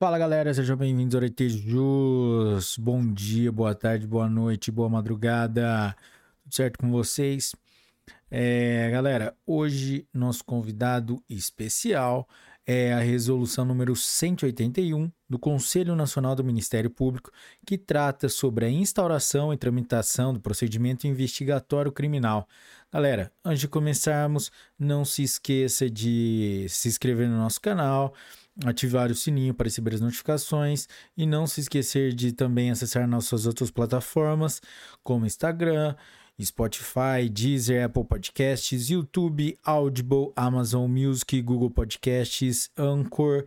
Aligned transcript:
Fala 0.00 0.18
galera, 0.18 0.54
sejam 0.54 0.78
bem-vindos 0.78 1.14
ao 1.14 1.18
Aretejus. 1.18 2.78
Bom 2.78 3.12
dia, 3.12 3.52
boa 3.52 3.74
tarde, 3.74 4.06
boa 4.06 4.30
noite, 4.30 4.70
boa 4.70 4.88
madrugada. 4.88 5.94
Tudo 6.42 6.54
certo 6.54 6.78
com 6.78 6.90
vocês? 6.90 7.54
É, 8.30 8.88
galera, 8.90 9.36
hoje 9.46 10.08
nosso 10.10 10.42
convidado 10.42 11.22
especial 11.28 12.26
é 12.66 12.94
a 12.94 13.00
resolução 13.00 13.62
número 13.66 13.94
181 13.94 15.12
do 15.28 15.38
Conselho 15.38 15.94
Nacional 15.94 16.34
do 16.34 16.42
Ministério 16.42 16.88
Público, 16.88 17.30
que 17.66 17.76
trata 17.76 18.26
sobre 18.30 18.64
a 18.64 18.70
instauração 18.70 19.52
e 19.52 19.56
tramitação 19.58 20.32
do 20.32 20.40
procedimento 20.40 21.06
investigatório 21.06 21.92
criminal. 21.92 22.48
Galera, 22.90 23.30
antes 23.44 23.60
de 23.60 23.68
começarmos, 23.68 24.50
não 24.78 25.04
se 25.04 25.22
esqueça 25.22 25.90
de 25.90 26.64
se 26.70 26.88
inscrever 26.88 27.28
no 27.28 27.36
nosso 27.36 27.60
canal, 27.60 28.14
ativar 28.64 29.10
o 29.10 29.14
sininho 29.14 29.54
para 29.54 29.66
receber 29.66 29.94
as 29.94 30.00
notificações 30.00 30.86
e 31.16 31.26
não 31.26 31.46
se 31.46 31.60
esquecer 31.60 32.12
de 32.12 32.32
também 32.32 32.70
acessar 32.70 33.06
nossas 33.08 33.46
outras 33.46 33.70
plataformas, 33.70 34.60
como 35.02 35.26
Instagram, 35.26 35.94
Spotify, 36.40 37.28
Deezer, 37.30 37.84
Apple 37.84 38.04
Podcasts, 38.04 38.88
YouTube, 38.88 39.58
Audible, 39.64 40.32
Amazon 40.34 40.90
Music, 40.90 41.40
Google 41.42 41.70
Podcasts, 41.70 42.70
Anchor, 42.76 43.44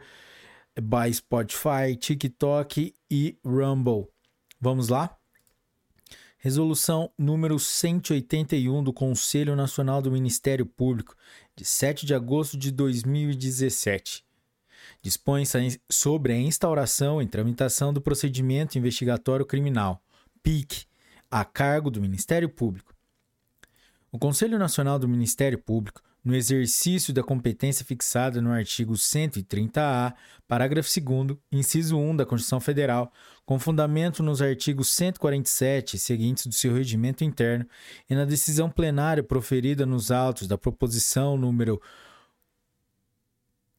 by 0.80 1.14
Spotify, 1.14 1.96
TikTok 2.00 2.94
e 3.10 3.38
Rumble. 3.44 4.08
Vamos 4.60 4.90
lá? 4.90 5.16
Resolução 6.38 7.10
número 7.18 7.58
181 7.58 8.84
do 8.84 8.92
Conselho 8.92 9.56
Nacional 9.56 10.02
do 10.02 10.12
Ministério 10.12 10.66
Público, 10.66 11.16
de 11.56 11.64
7 11.64 12.06
de 12.06 12.14
agosto 12.14 12.58
de 12.58 12.70
2017 12.70 14.26
dispõe 15.04 15.44
sobre 15.92 16.32
a 16.32 16.38
instauração 16.38 17.22
e 17.22 17.28
tramitação 17.28 17.94
do 17.94 18.02
procedimento 18.02 18.78
investigatório 18.78 19.46
criminal, 19.46 20.02
PIC, 20.42 20.86
a 21.30 21.44
cargo 21.44 21.92
do 21.92 22.02
Ministério 22.02 22.48
Público. 22.48 22.96
O 24.10 24.18
Conselho 24.18 24.58
Nacional 24.58 24.98
do 24.98 25.08
Ministério 25.08 25.60
Público, 25.60 26.02
no 26.24 26.34
exercício 26.34 27.14
da 27.14 27.22
competência 27.22 27.84
fixada 27.84 28.42
no 28.42 28.52
artigo 28.52 28.94
130-A, 28.94 30.14
parágrafo 30.48 30.90
2, 31.02 31.38
inciso 31.52 31.98
1 31.98 32.16
da 32.16 32.26
Constituição 32.26 32.62
Federal, 32.62 33.12
com 33.46 33.60
fundamento 33.60 34.24
nos 34.24 34.42
artigos 34.42 34.88
147 34.94 35.98
e 35.98 36.00
seguintes 36.00 36.48
do 36.48 36.54
seu 36.54 36.74
regimento 36.74 37.26
interno 37.26 37.68
e 38.10 38.16
na 38.16 38.24
decisão 38.24 38.70
plenária 38.70 39.22
proferida 39.22 39.86
nos 39.86 40.12
autos 40.12 40.48
da 40.48 40.58
proposição 40.58 41.36
número 41.36 41.82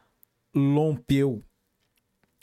Lompeu. 0.55 1.45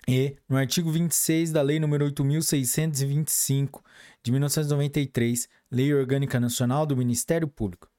E, 0.08 0.38
no 0.48 0.56
artigo 0.56 0.90
26 0.90 1.52
da 1.52 1.62
Lei 1.62 1.80
nº 1.80 2.14
8.625, 2.14 3.82
de 4.24 4.32
1993, 4.32 5.50
Lei 5.70 5.94
Orgânica 5.94 6.40
Nacional 6.40 6.86
do 6.86 6.96
Ministério 6.96 7.46
Público, 7.46 7.90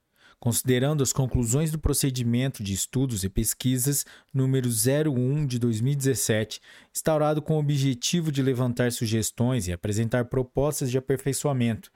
considerando 0.41 1.03
as 1.03 1.13
conclusões 1.13 1.71
do 1.71 1.79
procedimento 1.79 2.63
de 2.63 2.73
estudos 2.73 3.25
e 3.25 3.29
pesquisas 3.29 4.07
número 4.33 4.71
01 4.71 5.47
de 5.47 5.59
2017, 5.59 6.63
instaurado 6.95 7.43
com 7.43 7.57
o 7.57 7.61
objetivo 7.61 8.33
de 8.33 8.43
levantar 8.43 8.91
sugestões 8.91 9.69
e 9.69 9.73
apresentar 9.73 10.25
propostas 10.25 10.91
de 10.91 10.97
aperfeiçoamento, 10.97 11.91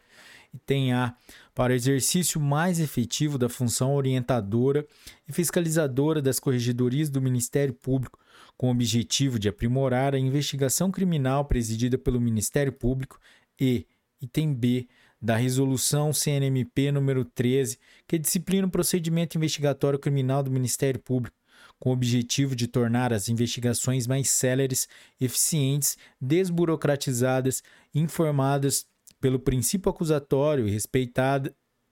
e 0.53 0.59
tem 0.59 0.93
A 0.93 1.17
para 1.55 1.73
o 1.73 1.77
exercício 1.77 2.41
mais 2.41 2.81
efetivo 2.81 3.37
da 3.37 3.49
função 3.49 3.95
orientadora 3.95 4.87
e 5.29 5.33
fiscalizadora 5.33 6.23
das 6.23 6.41
corregedorias 6.41 7.11
do 7.11 7.21
Ministério 7.21 7.75
Público, 7.75 8.19
com 8.57 8.69
o 8.69 8.71
objetivo 8.71 9.39
de 9.39 9.49
aprimorar 9.49 10.15
a 10.15 10.19
investigação 10.19 10.91
criminal 10.91 11.45
presidida 11.45 11.99
pelo 11.99 12.21
Ministério 12.21 12.73
Público 12.73 13.19
e, 13.61 13.87
item 14.21 14.55
B, 14.55 14.89
da 15.21 15.37
Resolução 15.37 16.13
CNMP 16.13 16.91
número 16.91 17.25
13, 17.25 17.79
que 18.09 18.19
disciplina 18.19 18.67
o 18.67 18.71
procedimento 18.71 19.37
investigatório 19.37 19.99
criminal 19.99 20.43
do 20.43 20.51
Ministério 20.51 21.01
Público, 21.01 21.37
com 21.79 21.91
o 21.91 21.93
objetivo 21.93 22.57
de 22.57 22.67
tornar 22.67 23.13
as 23.13 23.29
investigações 23.29 24.07
mais 24.07 24.31
céleres, 24.31 24.89
eficientes, 25.21 25.97
desburocratizadas, 26.21 27.63
informadas 27.95 28.85
pelo 29.23 29.39
princípio 29.39 29.89
acusatório 29.89 30.67
e, 30.69 30.77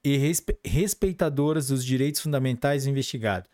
e 0.03 0.17
respe, 0.17 0.59
respeitadoras 0.65 1.69
dos 1.69 1.83
direitos 1.83 2.19
fundamentais 2.19 2.83
do 2.83 2.89
investigado, 2.89 3.47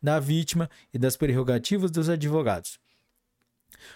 da 0.00 0.20
vítima 0.20 0.70
e 0.92 0.98
das 0.98 1.16
prerrogativas 1.16 1.90
dos 1.90 2.08
advogados. 2.08 2.78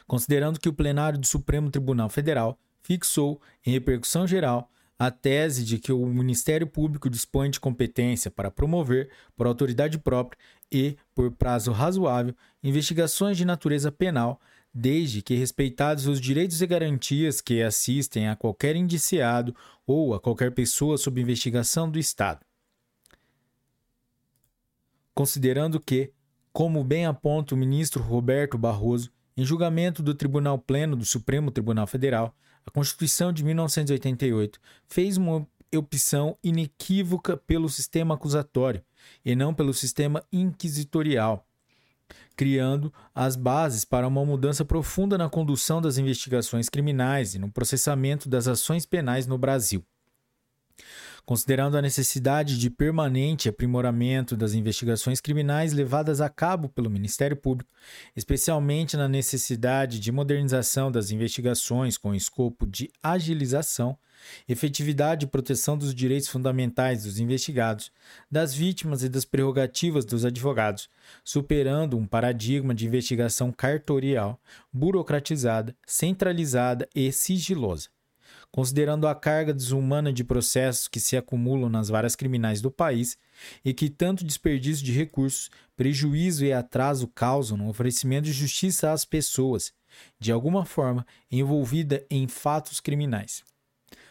Considerando 0.08 0.58
que 0.58 0.68
o 0.68 0.72
plenário 0.72 1.20
do 1.20 1.26
Supremo 1.26 1.70
Tribunal 1.70 2.10
Federal 2.10 2.58
fixou, 2.82 3.40
em 3.64 3.70
repercussão 3.70 4.26
geral, 4.26 4.70
a 4.98 5.08
tese 5.08 5.64
de 5.64 5.78
que 5.78 5.92
o 5.92 6.04
Ministério 6.06 6.66
Público 6.66 7.08
dispõe 7.08 7.48
de 7.48 7.60
competência 7.60 8.32
para 8.32 8.50
promover, 8.50 9.08
por 9.36 9.46
autoridade 9.46 9.98
própria 9.98 10.36
e 10.72 10.96
por 11.14 11.30
prazo 11.30 11.70
razoável, 11.70 12.34
investigações 12.60 13.36
de 13.36 13.44
natureza 13.44 13.92
penal 13.92 14.40
desde 14.78 15.22
que 15.22 15.34
respeitados 15.34 16.06
os 16.06 16.20
direitos 16.20 16.62
e 16.62 16.66
garantias 16.66 17.40
que 17.40 17.60
assistem 17.60 18.28
a 18.28 18.36
qualquer 18.36 18.76
indiciado 18.76 19.54
ou 19.84 20.14
a 20.14 20.20
qualquer 20.20 20.52
pessoa 20.52 20.96
sob 20.96 21.20
investigação 21.20 21.90
do 21.90 21.98
Estado. 21.98 22.40
Considerando 25.12 25.80
que, 25.80 26.12
como 26.52 26.84
bem 26.84 27.06
aponta 27.06 27.56
o 27.56 27.58
ministro 27.58 28.00
Roberto 28.00 28.56
Barroso, 28.56 29.10
em 29.36 29.44
julgamento 29.44 30.00
do 30.00 30.14
Tribunal 30.14 30.58
Pleno 30.60 30.94
do 30.94 31.04
Supremo 31.04 31.50
Tribunal 31.50 31.88
Federal, 31.88 32.32
a 32.64 32.70
Constituição 32.70 33.32
de 33.32 33.44
1988 33.44 34.60
fez 34.86 35.16
uma 35.16 35.44
opção 35.74 36.38
inequívoca 36.42 37.36
pelo 37.36 37.68
sistema 37.68 38.14
acusatório 38.14 38.82
e 39.24 39.34
não 39.34 39.52
pelo 39.52 39.74
sistema 39.74 40.22
inquisitorial 40.32 41.47
criando 42.36 42.92
as 43.14 43.36
bases 43.36 43.84
para 43.84 44.06
uma 44.06 44.24
mudança 44.24 44.64
profunda 44.64 45.18
na 45.18 45.28
condução 45.28 45.80
das 45.80 45.98
investigações 45.98 46.68
criminais 46.68 47.34
e 47.34 47.38
no 47.38 47.50
processamento 47.50 48.28
das 48.28 48.46
ações 48.46 48.86
penais 48.86 49.26
no 49.26 49.36
Brasil. 49.36 49.84
Considerando 51.28 51.76
a 51.76 51.82
necessidade 51.82 52.58
de 52.58 52.70
permanente 52.70 53.50
aprimoramento 53.50 54.34
das 54.34 54.54
investigações 54.54 55.20
criminais 55.20 55.74
levadas 55.74 56.22
a 56.22 56.30
cabo 56.30 56.70
pelo 56.70 56.88
Ministério 56.88 57.36
Público, 57.36 57.70
especialmente 58.16 58.96
na 58.96 59.06
necessidade 59.06 60.00
de 60.00 60.10
modernização 60.10 60.90
das 60.90 61.10
investigações 61.10 61.98
com 61.98 62.14
escopo 62.14 62.66
de 62.66 62.90
agilização, 63.02 63.98
efetividade 64.48 65.26
e 65.26 65.28
proteção 65.28 65.76
dos 65.76 65.94
direitos 65.94 66.28
fundamentais 66.28 67.02
dos 67.04 67.18
investigados, 67.18 67.92
das 68.30 68.54
vítimas 68.54 69.02
e 69.02 69.08
das 69.10 69.26
prerrogativas 69.26 70.06
dos 70.06 70.24
advogados, 70.24 70.88
superando 71.22 71.98
um 71.98 72.06
paradigma 72.06 72.74
de 72.74 72.86
investigação 72.86 73.52
cartorial, 73.52 74.40
burocratizada, 74.72 75.76
centralizada 75.86 76.88
e 76.94 77.12
sigilosa. 77.12 77.90
Considerando 78.50 79.06
a 79.06 79.14
carga 79.14 79.52
desumana 79.52 80.12
de 80.12 80.24
processos 80.24 80.88
que 80.88 80.98
se 80.98 81.16
acumulam 81.16 81.68
nas 81.68 81.88
varas 81.88 82.16
criminais 82.16 82.60
do 82.60 82.70
país 82.70 83.18
e 83.64 83.74
que 83.74 83.90
tanto 83.90 84.24
desperdício 84.24 84.84
de 84.84 84.92
recursos, 84.92 85.50
prejuízo 85.76 86.44
e 86.44 86.52
atraso 86.52 87.06
causam 87.08 87.58
no 87.58 87.68
oferecimento 87.68 88.24
de 88.24 88.32
justiça 88.32 88.90
às 88.90 89.04
pessoas, 89.04 89.72
de 90.18 90.32
alguma 90.32 90.64
forma 90.64 91.06
envolvida 91.30 92.04
em 92.10 92.26
fatos 92.26 92.80
criminais. 92.80 93.44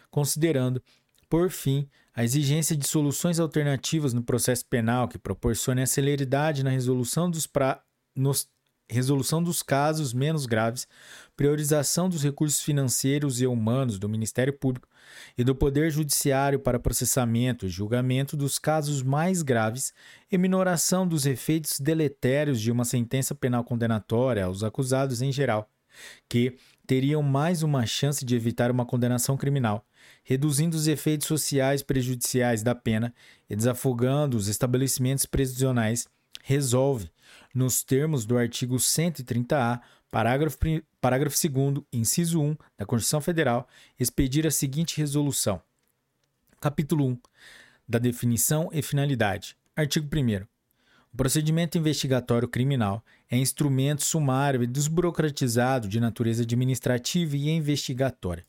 Considerando, 0.09 0.81
por 1.29 1.49
fim, 1.49 1.89
a 2.13 2.23
exigência 2.23 2.75
de 2.75 2.87
soluções 2.87 3.39
alternativas 3.39 4.13
no 4.13 4.23
processo 4.23 4.65
penal 4.65 5.07
que 5.07 5.19
proporcione 5.19 5.81
a 5.81 5.87
celeridade 5.87 6.63
na 6.63 6.69
resolução 6.69 7.29
dos, 7.29 7.45
pra... 7.45 7.83
Nos... 8.15 8.47
resolução 8.89 9.41
dos 9.43 9.61
casos 9.61 10.13
menos 10.13 10.45
graves, 10.45 10.87
priorização 11.35 12.09
dos 12.09 12.23
recursos 12.23 12.61
financeiros 12.61 13.41
e 13.41 13.47
humanos 13.47 13.99
do 13.99 14.07
Ministério 14.07 14.53
Público 14.53 14.87
e 15.37 15.43
do 15.43 15.55
Poder 15.55 15.91
Judiciário 15.91 16.59
para 16.59 16.79
processamento 16.79 17.65
e 17.65 17.69
julgamento 17.69 18.35
dos 18.35 18.57
casos 18.57 19.03
mais 19.03 19.41
graves 19.41 19.93
e 20.31 20.37
minoração 20.37 21.07
dos 21.07 21.25
efeitos 21.25 21.79
deletérios 21.79 22.61
de 22.61 22.71
uma 22.71 22.85
sentença 22.85 23.35
penal 23.35 23.63
condenatória 23.63 24.45
aos 24.45 24.63
acusados 24.63 25.21
em 25.21 25.31
geral, 25.31 25.69
que, 26.29 26.57
teriam 26.87 27.21
mais 27.21 27.61
uma 27.61 27.85
chance 27.85 28.23
de 28.23 28.33
evitar 28.33 28.71
uma 28.71 28.85
condenação 28.85 29.35
criminal, 29.35 29.85
reduzindo 30.23 30.77
os 30.77 30.87
efeitos 30.87 31.27
sociais 31.27 31.83
prejudiciais 31.83 32.63
da 32.63 32.73
pena 32.73 33.13
e 33.49 33.55
desafogando 33.55 34.37
os 34.37 34.47
estabelecimentos 34.47 35.25
prisionais, 35.25 36.07
resolve, 36.43 37.11
nos 37.57 37.83
termos 37.83 38.23
do 38.23 38.37
artigo 38.37 38.75
130-A, 38.75 39.81
parágrafo, 40.11 40.57
parágrafo 41.01 41.35
2, 41.49 41.83
inciso 41.91 42.39
1 42.39 42.55
da 42.77 42.85
Constituição 42.85 43.19
Federal, 43.19 43.67
expedir 43.99 44.45
a 44.45 44.51
seguinte 44.51 44.97
resolução. 44.97 45.59
Capítulo 46.61 47.07
1 47.07 47.17
da 47.89 47.97
definição 47.97 48.69
e 48.71 48.81
finalidade. 48.83 49.57
Artigo 49.75 50.07
1. 50.15 50.45
O 51.11 51.17
procedimento 51.17 51.79
investigatório 51.79 52.47
criminal 52.47 53.03
é 53.29 53.37
instrumento 53.37 54.03
sumário 54.03 54.61
e 54.61 54.67
desburocratizado 54.67 55.87
de 55.87 55.99
natureza 55.99 56.43
administrativa 56.43 57.35
e 57.35 57.49
investigatória. 57.49 58.45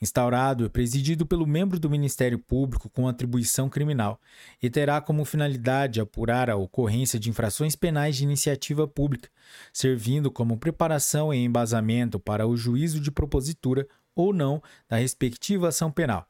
Instaurado 0.00 0.64
e 0.64 0.68
presidido 0.68 1.24
pelo 1.24 1.46
membro 1.46 1.78
do 1.78 1.88
Ministério 1.88 2.38
Público 2.38 2.90
com 2.90 3.08
atribuição 3.08 3.68
criminal 3.68 4.20
e 4.62 4.68
terá 4.68 5.00
como 5.00 5.24
finalidade 5.24 6.00
apurar 6.00 6.50
a 6.50 6.56
ocorrência 6.56 7.18
de 7.18 7.30
infrações 7.30 7.74
penais 7.74 8.16
de 8.16 8.24
iniciativa 8.24 8.86
pública, 8.86 9.30
servindo 9.72 10.30
como 10.30 10.58
preparação 10.58 11.32
e 11.32 11.38
embasamento 11.38 12.20
para 12.20 12.46
o 12.46 12.56
juízo 12.56 13.00
de 13.00 13.10
propositura 13.10 13.86
ou 14.14 14.32
não 14.32 14.62
da 14.88 14.96
respectiva 14.96 15.68
ação 15.68 15.90
penal. 15.90 16.26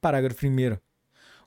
Parágrafo 0.00 0.46
1. 0.46 0.89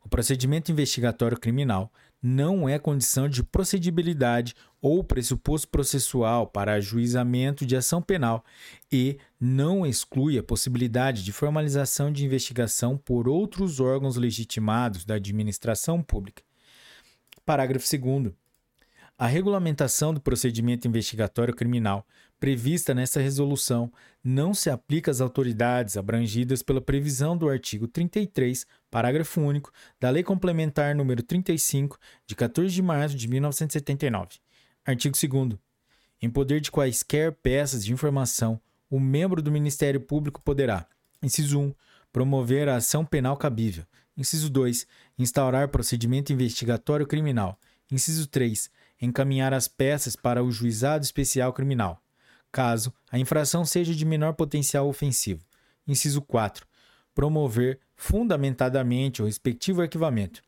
O 0.03 0.09
procedimento 0.09 0.71
investigatório 0.71 1.39
criminal 1.39 1.91
não 2.21 2.67
é 2.67 2.79
condição 2.79 3.27
de 3.27 3.43
procedibilidade 3.43 4.55
ou 4.81 5.03
pressuposto 5.03 5.67
processual 5.67 6.47
para 6.47 6.73
ajuizamento 6.73 7.65
de 7.65 7.75
ação 7.75 8.01
penal 8.01 8.43
e 8.91 9.17
não 9.39 9.85
exclui 9.85 10.37
a 10.37 10.43
possibilidade 10.43 11.23
de 11.23 11.31
formalização 11.31 12.11
de 12.11 12.25
investigação 12.25 12.97
por 12.97 13.27
outros 13.27 13.79
órgãos 13.79 14.15
legitimados 14.15 15.03
da 15.03 15.15
administração 15.15 16.01
pública. 16.01 16.43
Parágrafo 17.45 17.85
2. 17.97 18.33
A 19.17 19.27
regulamentação 19.27 20.13
do 20.13 20.19
procedimento 20.19 20.87
investigatório 20.87 21.53
criminal 21.53 22.05
prevista 22.43 22.93
nessa 22.93 23.21
resolução 23.21 23.89
não 24.21 24.53
se 24.53 24.69
aplica 24.69 25.09
às 25.09 25.21
autoridades 25.21 25.95
abrangidas 25.95 26.61
pela 26.61 26.81
previsão 26.81 27.37
do 27.37 27.47
artigo 27.47 27.87
33, 27.87 28.67
parágrafo 28.91 29.39
único, 29.39 29.71
da 29.97 30.09
Lei 30.09 30.23
Complementar 30.23 30.93
número 30.93 31.23
35, 31.23 31.97
de 32.27 32.35
14 32.35 32.75
de 32.75 32.81
março 32.81 33.15
de 33.15 33.29
1979. 33.29 34.39
Artigo 34.85 35.15
2 35.17 35.57
Em 36.21 36.29
poder 36.29 36.59
de 36.59 36.69
quaisquer 36.69 37.31
peças 37.31 37.85
de 37.85 37.93
informação, 37.93 38.59
o 38.89 38.99
membro 38.99 39.41
do 39.41 39.49
Ministério 39.49 40.01
Público 40.01 40.41
poderá: 40.43 40.85
inciso 41.21 41.57
1, 41.57 41.73
promover 42.11 42.67
a 42.67 42.75
ação 42.75 43.05
penal 43.05 43.37
cabível; 43.37 43.85
inciso 44.17 44.49
2, 44.49 44.85
instaurar 45.17 45.69
procedimento 45.69 46.33
investigatório 46.33 47.07
criminal; 47.07 47.57
inciso 47.89 48.27
3, 48.27 48.69
encaminhar 49.01 49.53
as 49.53 49.69
peças 49.69 50.13
para 50.13 50.43
o 50.43 50.51
juizado 50.51 51.05
especial 51.05 51.53
criminal 51.53 52.03
caso 52.53 52.93
a 53.11 53.17
infração 53.17 53.65
seja 53.65 53.93
de 53.93 54.05
menor 54.05 54.33
potencial 54.33 54.87
ofensivo. 54.87 55.43
Inciso 55.85 56.21
4. 56.21 56.65
Promover 57.13 57.79
fundamentadamente 57.95 59.21
o 59.21 59.25
respectivo 59.25 59.81
arquivamento. 59.81 60.41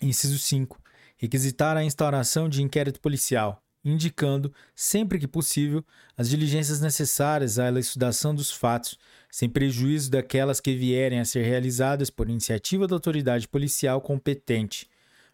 Inciso 0.00 0.38
5. 0.38 0.78
Requisitar 1.16 1.76
a 1.76 1.82
instauração 1.82 2.48
de 2.48 2.62
inquérito 2.62 3.00
policial, 3.00 3.62
indicando, 3.84 4.52
sempre 4.74 5.18
que 5.18 5.26
possível, 5.26 5.84
as 6.16 6.28
diligências 6.28 6.80
necessárias 6.80 7.58
à 7.58 7.68
elucidação 7.68 8.34
dos 8.34 8.50
fatos, 8.50 8.98
sem 9.30 9.48
prejuízo 9.48 10.10
daquelas 10.10 10.60
que 10.60 10.76
vierem 10.76 11.20
a 11.20 11.24
ser 11.24 11.42
realizadas 11.42 12.10
por 12.10 12.28
iniciativa 12.28 12.86
da 12.86 12.94
autoridade 12.94 13.48
policial 13.48 14.00
competente. 14.00 14.88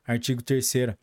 Artigo 0.06 0.42
3. 0.42 0.96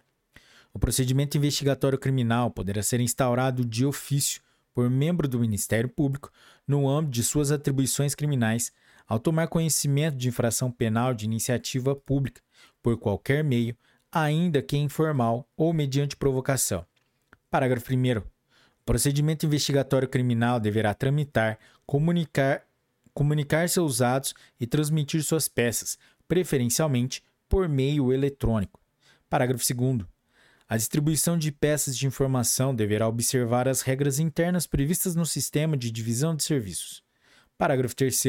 O 0.73 0.79
procedimento 0.79 1.37
investigatório 1.37 1.97
criminal 1.97 2.51
poderá 2.51 2.81
ser 2.83 2.99
instaurado 2.99 3.65
de 3.65 3.85
ofício 3.85 4.41
por 4.77 4.91
membro 4.91 5.27
do 5.27 5.39
Ministério 5.39 5.89
Público 5.89 6.31
no 6.67 6.87
âmbito 6.87 7.13
de 7.13 7.23
suas 7.23 7.51
atribuições 7.51 8.13
criminais 8.13 8.71
ao 9.07 9.17
tomar 9.17 9.47
conhecimento 9.47 10.15
de 10.15 10.27
infração 10.27 10.71
penal 10.71 11.15
de 11.15 11.25
iniciativa 11.25 11.95
pública 11.95 12.43
por 12.83 12.95
qualquer 12.95 13.43
meio, 13.43 13.75
ainda 14.11 14.61
que 14.61 14.77
informal 14.77 15.49
ou 15.57 15.73
mediante 15.73 16.15
provocação. 16.15 16.85
Parágrafo 17.49 17.91
1. 17.91 18.19
O 18.19 18.23
procedimento 18.85 19.47
investigatório 19.47 20.07
criminal 20.07 20.59
deverá 20.59 20.93
tramitar, 20.93 21.57
comunicar, 21.83 22.61
comunicar 23.15 23.67
seus 23.69 23.99
atos 23.99 24.35
e 24.59 24.67
transmitir 24.67 25.23
suas 25.23 25.47
peças, 25.47 25.97
preferencialmente 26.27 27.23
por 27.49 27.67
meio 27.67 28.13
eletrônico. 28.13 28.79
Parágrafo 29.27 29.65
2. 29.73 30.16
A 30.69 30.75
distribuição 30.75 31.37
de 31.37 31.49
peças 31.49 31.97
de 31.97 32.05
informação 32.05 32.75
deverá 32.75 33.07
observar 33.07 33.69
as 33.69 33.81
regras 33.81 34.19
internas 34.19 34.67
previstas 34.67 35.15
no 35.15 35.25
sistema 35.25 35.77
de 35.77 35.89
divisão 35.89 36.35
de 36.35 36.43
serviços. 36.43 37.01
Parágrafo 37.57 37.95
3. 37.95 38.21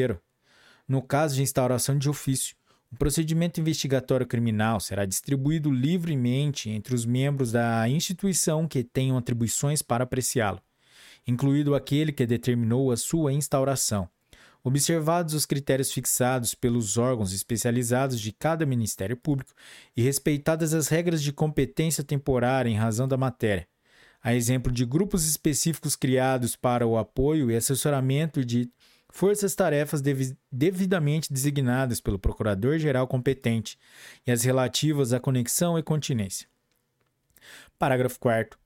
No 0.87 1.01
caso 1.01 1.35
de 1.35 1.41
instauração 1.41 1.97
de 1.97 2.09
ofício, 2.09 2.55
o 2.89 2.95
procedimento 2.95 3.59
investigatório 3.59 4.25
criminal 4.25 4.79
será 4.79 5.05
distribuído 5.05 5.69
livremente 5.69 6.69
entre 6.69 6.95
os 6.95 7.05
membros 7.05 7.51
da 7.51 7.89
instituição 7.89 8.67
que 8.69 8.85
tenham 8.85 9.17
atribuições 9.17 9.81
para 9.81 10.05
apreciá-lo, 10.05 10.61
incluído 11.27 11.75
aquele 11.75 12.13
que 12.13 12.25
determinou 12.25 12.89
a 12.89 12.95
sua 12.95 13.33
instauração 13.33 14.09
observados 14.69 15.33
os 15.33 15.45
critérios 15.45 15.91
fixados 15.91 16.53
pelos 16.53 16.97
órgãos 16.97 17.33
especializados 17.33 18.19
de 18.19 18.31
cada 18.31 18.65
Ministério 18.65 19.17
Público 19.17 19.51
e 19.97 20.01
respeitadas 20.01 20.73
as 20.73 20.87
regras 20.87 21.21
de 21.21 21.33
competência 21.33 22.03
temporária 22.03 22.69
em 22.69 22.75
razão 22.75 23.07
da 23.07 23.17
matéria, 23.17 23.67
a 24.23 24.33
exemplo 24.33 24.71
de 24.71 24.85
grupos 24.85 25.27
específicos 25.27 25.95
criados 25.95 26.55
para 26.55 26.85
o 26.85 26.97
apoio 26.97 27.49
e 27.49 27.55
assessoramento 27.55 28.45
de 28.45 28.71
forças-tarefas 29.11 30.03
devidamente 30.51 31.33
designadas 31.33 31.99
pelo 31.99 32.19
Procurador-Geral 32.19 33.07
competente 33.07 33.77
e 34.25 34.31
as 34.31 34.43
relativas 34.43 35.13
à 35.13 35.19
conexão 35.19 35.79
e 35.79 35.83
continência. 35.83 36.47
Parágrafo 37.77 38.19
4. 38.19 38.59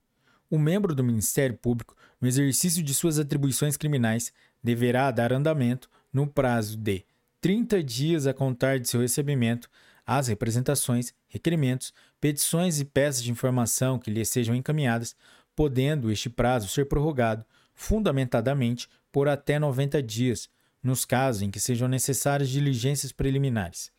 O 0.49 0.59
membro 0.59 0.93
do 0.93 1.03
Ministério 1.03 1.57
Público, 1.57 1.95
no 2.19 2.27
exercício 2.27 2.83
de 2.83 2.93
suas 2.93 3.17
atribuições 3.17 3.77
criminais, 3.77 4.33
deverá 4.63 5.11
dar 5.11 5.33
andamento, 5.33 5.89
no 6.11 6.27
prazo 6.27 6.77
de 6.77 7.03
30 7.41 7.83
dias 7.83 8.27
a 8.27 8.33
contar 8.33 8.79
de 8.79 8.87
seu 8.87 9.01
recebimento, 9.01 9.69
às 10.05 10.27
representações, 10.27 11.13
requerimentos, 11.27 11.93
petições 12.21 12.79
e 12.79 12.85
peças 12.85 13.23
de 13.23 13.31
informação 13.31 13.99
que 13.99 14.11
lhe 14.11 14.23
sejam 14.23 14.55
encaminhadas, 14.55 15.15
podendo 15.55 16.11
este 16.11 16.29
prazo 16.29 16.67
ser 16.67 16.85
prorrogado, 16.85 17.45
fundamentadamente, 17.73 18.87
por 19.11 19.27
até 19.27 19.59
90 19.59 20.01
dias, 20.01 20.49
nos 20.81 21.05
casos 21.05 21.41
em 21.41 21.51
que 21.51 21.59
sejam 21.59 21.87
necessárias 21.87 22.49
diligências 22.49 23.11
preliminares. 23.11 23.91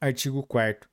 Artigo 0.00 0.42
4. 0.42 0.88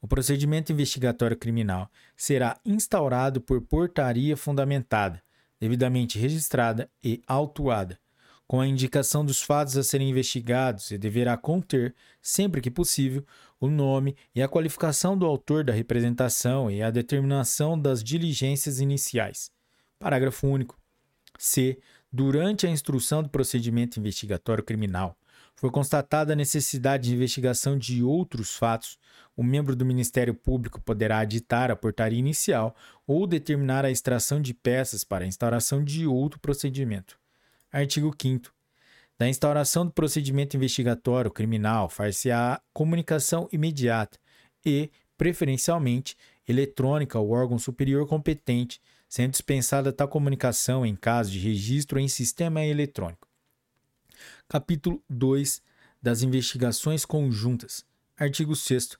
O 0.00 0.08
procedimento 0.08 0.72
investigatório 0.72 1.36
criminal 1.36 1.90
será 2.16 2.58
instaurado 2.64 3.40
por 3.40 3.60
portaria 3.60 4.36
fundamentada, 4.36 5.22
devidamente 5.60 6.18
registrada 6.18 6.90
e 7.02 7.22
autuada, 7.26 7.98
com 8.52 8.60
a 8.60 8.66
indicação 8.66 9.24
dos 9.24 9.40
fatos 9.40 9.78
a 9.78 9.82
serem 9.82 10.10
investigados 10.10 10.90
e 10.90 10.98
deverá 10.98 11.38
conter, 11.38 11.94
sempre 12.20 12.60
que 12.60 12.70
possível, 12.70 13.24
o 13.58 13.66
nome 13.66 14.14
e 14.34 14.42
a 14.42 14.46
qualificação 14.46 15.16
do 15.16 15.24
autor 15.24 15.64
da 15.64 15.72
representação 15.72 16.70
e 16.70 16.82
a 16.82 16.90
determinação 16.90 17.80
das 17.80 18.04
diligências 18.04 18.78
iniciais. 18.78 19.50
Parágrafo 19.98 20.46
único. 20.46 20.78
C. 21.38 21.78
Durante 22.12 22.66
a 22.66 22.70
instrução 22.70 23.22
do 23.22 23.30
procedimento 23.30 23.98
investigatório 23.98 24.62
criminal, 24.62 25.16
for 25.56 25.70
constatada 25.70 26.34
a 26.34 26.36
necessidade 26.36 27.08
de 27.08 27.14
investigação 27.14 27.78
de 27.78 28.02
outros 28.02 28.54
fatos, 28.54 28.98
o 29.34 29.42
membro 29.42 29.74
do 29.74 29.86
Ministério 29.86 30.34
Público 30.34 30.78
poderá 30.82 31.24
ditar 31.24 31.70
a 31.70 31.76
portaria 31.76 32.18
inicial 32.18 32.76
ou 33.06 33.26
determinar 33.26 33.86
a 33.86 33.90
extração 33.90 34.42
de 34.42 34.52
peças 34.52 35.04
para 35.04 35.24
a 35.24 35.26
instauração 35.26 35.82
de 35.82 36.06
outro 36.06 36.38
procedimento. 36.38 37.21
Artigo 37.72 38.14
5 38.20 38.52
Da 39.18 39.26
instauração 39.26 39.86
do 39.86 39.92
procedimento 39.92 40.54
investigatório 40.54 41.30
criminal 41.30 41.88
far-se-á 41.88 42.60
comunicação 42.70 43.48
imediata 43.50 44.18
e, 44.64 44.90
preferencialmente, 45.16 46.14
eletrônica 46.46 47.16
ao 47.16 47.30
órgão 47.30 47.58
superior 47.58 48.06
competente, 48.06 48.78
sendo 49.08 49.30
dispensada 49.30 49.90
tal 49.90 50.06
comunicação 50.06 50.84
em 50.84 50.94
caso 50.94 51.30
de 51.30 51.38
registro 51.38 51.98
em 51.98 52.08
sistema 52.08 52.62
eletrônico. 52.62 53.26
Capítulo 54.46 55.02
2 55.08 55.62
das 56.00 56.22
investigações 56.22 57.06
conjuntas. 57.06 57.86
Artigo 58.18 58.54
6 58.54 58.98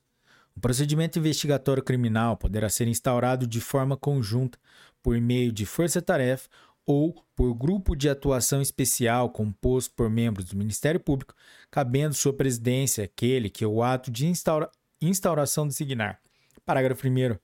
o 0.55 0.61
procedimento 0.61 1.19
investigatório 1.19 1.83
criminal 1.83 2.37
poderá 2.37 2.69
ser 2.69 2.87
instaurado 2.87 3.47
de 3.47 3.59
forma 3.59 3.97
conjunta, 3.97 4.59
por 5.03 5.19
meio 5.21 5.51
de 5.51 5.67
força-tarefa 5.67 6.49
ou 6.87 7.15
por 7.35 7.55
grupo 7.55 7.95
de 7.95 8.09
atuação 8.09 8.61
especial 8.61 9.31
composto 9.31 9.95
por 9.95 10.11
membros 10.11 10.47
do 10.47 10.57
Ministério 10.57 11.01
Público, 11.01 11.35
cabendo 11.71 12.15
sua 12.15 12.33
presidência 12.33 13.05
aquele 13.05 13.49
que 13.49 13.65
o 13.65 13.83
ato 13.83 14.11
de 14.11 14.27
instaura 14.27 14.71
instauração 15.01 15.67
designar. 15.67 16.21
Parágrafo 16.65 17.07
1. 17.07 17.37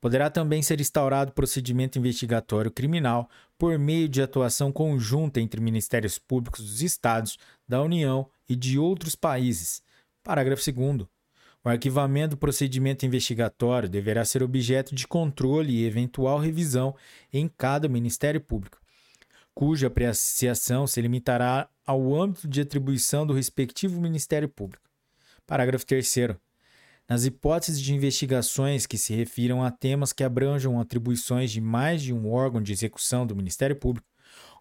Poderá 0.00 0.30
também 0.30 0.62
ser 0.62 0.80
instaurado 0.80 1.32
procedimento 1.32 1.98
investigatório 1.98 2.70
criminal 2.70 3.28
por 3.58 3.78
meio 3.78 4.08
de 4.08 4.22
atuação 4.22 4.70
conjunta 4.70 5.40
entre 5.40 5.60
ministérios 5.60 6.18
públicos 6.18 6.62
dos 6.62 6.82
Estados, 6.82 7.38
da 7.66 7.82
União 7.82 8.30
e 8.48 8.54
de 8.54 8.78
outros 8.78 9.14
países. 9.14 9.82
Parágrafo 10.22 10.62
2. 10.72 11.15
O 11.66 11.68
arquivamento 11.68 12.36
do 12.36 12.38
procedimento 12.38 13.04
investigatório 13.04 13.88
deverá 13.88 14.24
ser 14.24 14.40
objeto 14.40 14.94
de 14.94 15.04
controle 15.04 15.72
e 15.72 15.84
eventual 15.84 16.38
revisão 16.38 16.94
em 17.32 17.48
cada 17.48 17.88
Ministério 17.88 18.40
Público, 18.40 18.80
cuja 19.52 19.88
apreciação 19.88 20.86
se 20.86 21.02
limitará 21.02 21.68
ao 21.84 22.14
âmbito 22.14 22.46
de 22.46 22.60
atribuição 22.60 23.26
do 23.26 23.32
respectivo 23.32 24.00
Ministério 24.00 24.48
Público. 24.48 24.88
Parágrafo 25.44 25.84
3. 25.84 26.14
Nas 27.08 27.24
hipóteses 27.24 27.80
de 27.80 27.92
investigações 27.92 28.86
que 28.86 28.96
se 28.96 29.12
refiram 29.12 29.60
a 29.64 29.72
temas 29.72 30.12
que 30.12 30.22
abranjam 30.22 30.78
atribuições 30.78 31.50
de 31.50 31.60
mais 31.60 32.00
de 32.00 32.14
um 32.14 32.30
órgão 32.30 32.62
de 32.62 32.72
execução 32.72 33.26
do 33.26 33.34
Ministério 33.34 33.74
Público, 33.74 34.06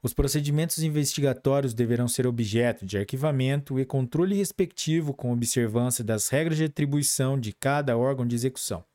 os 0.06 0.14
procedimentos 0.14 0.84
investigatórios 0.84 1.74
deverão 1.74 2.08
ser 2.08 2.28
objeto 2.28 2.86
de 2.86 2.96
arquivamento 2.96 3.80
e 3.80 3.86
controle 3.86 4.36
respectivo 4.36 5.16
com 5.16 5.34
observância 5.34 6.04
das 6.04 6.30
regras 6.30 6.60
de 6.60 6.66
atribuição 6.66 7.40
de 7.40 7.52
cada 7.52 7.98
órgão 7.98 8.24
de 8.24 8.36
execução. 8.36 8.86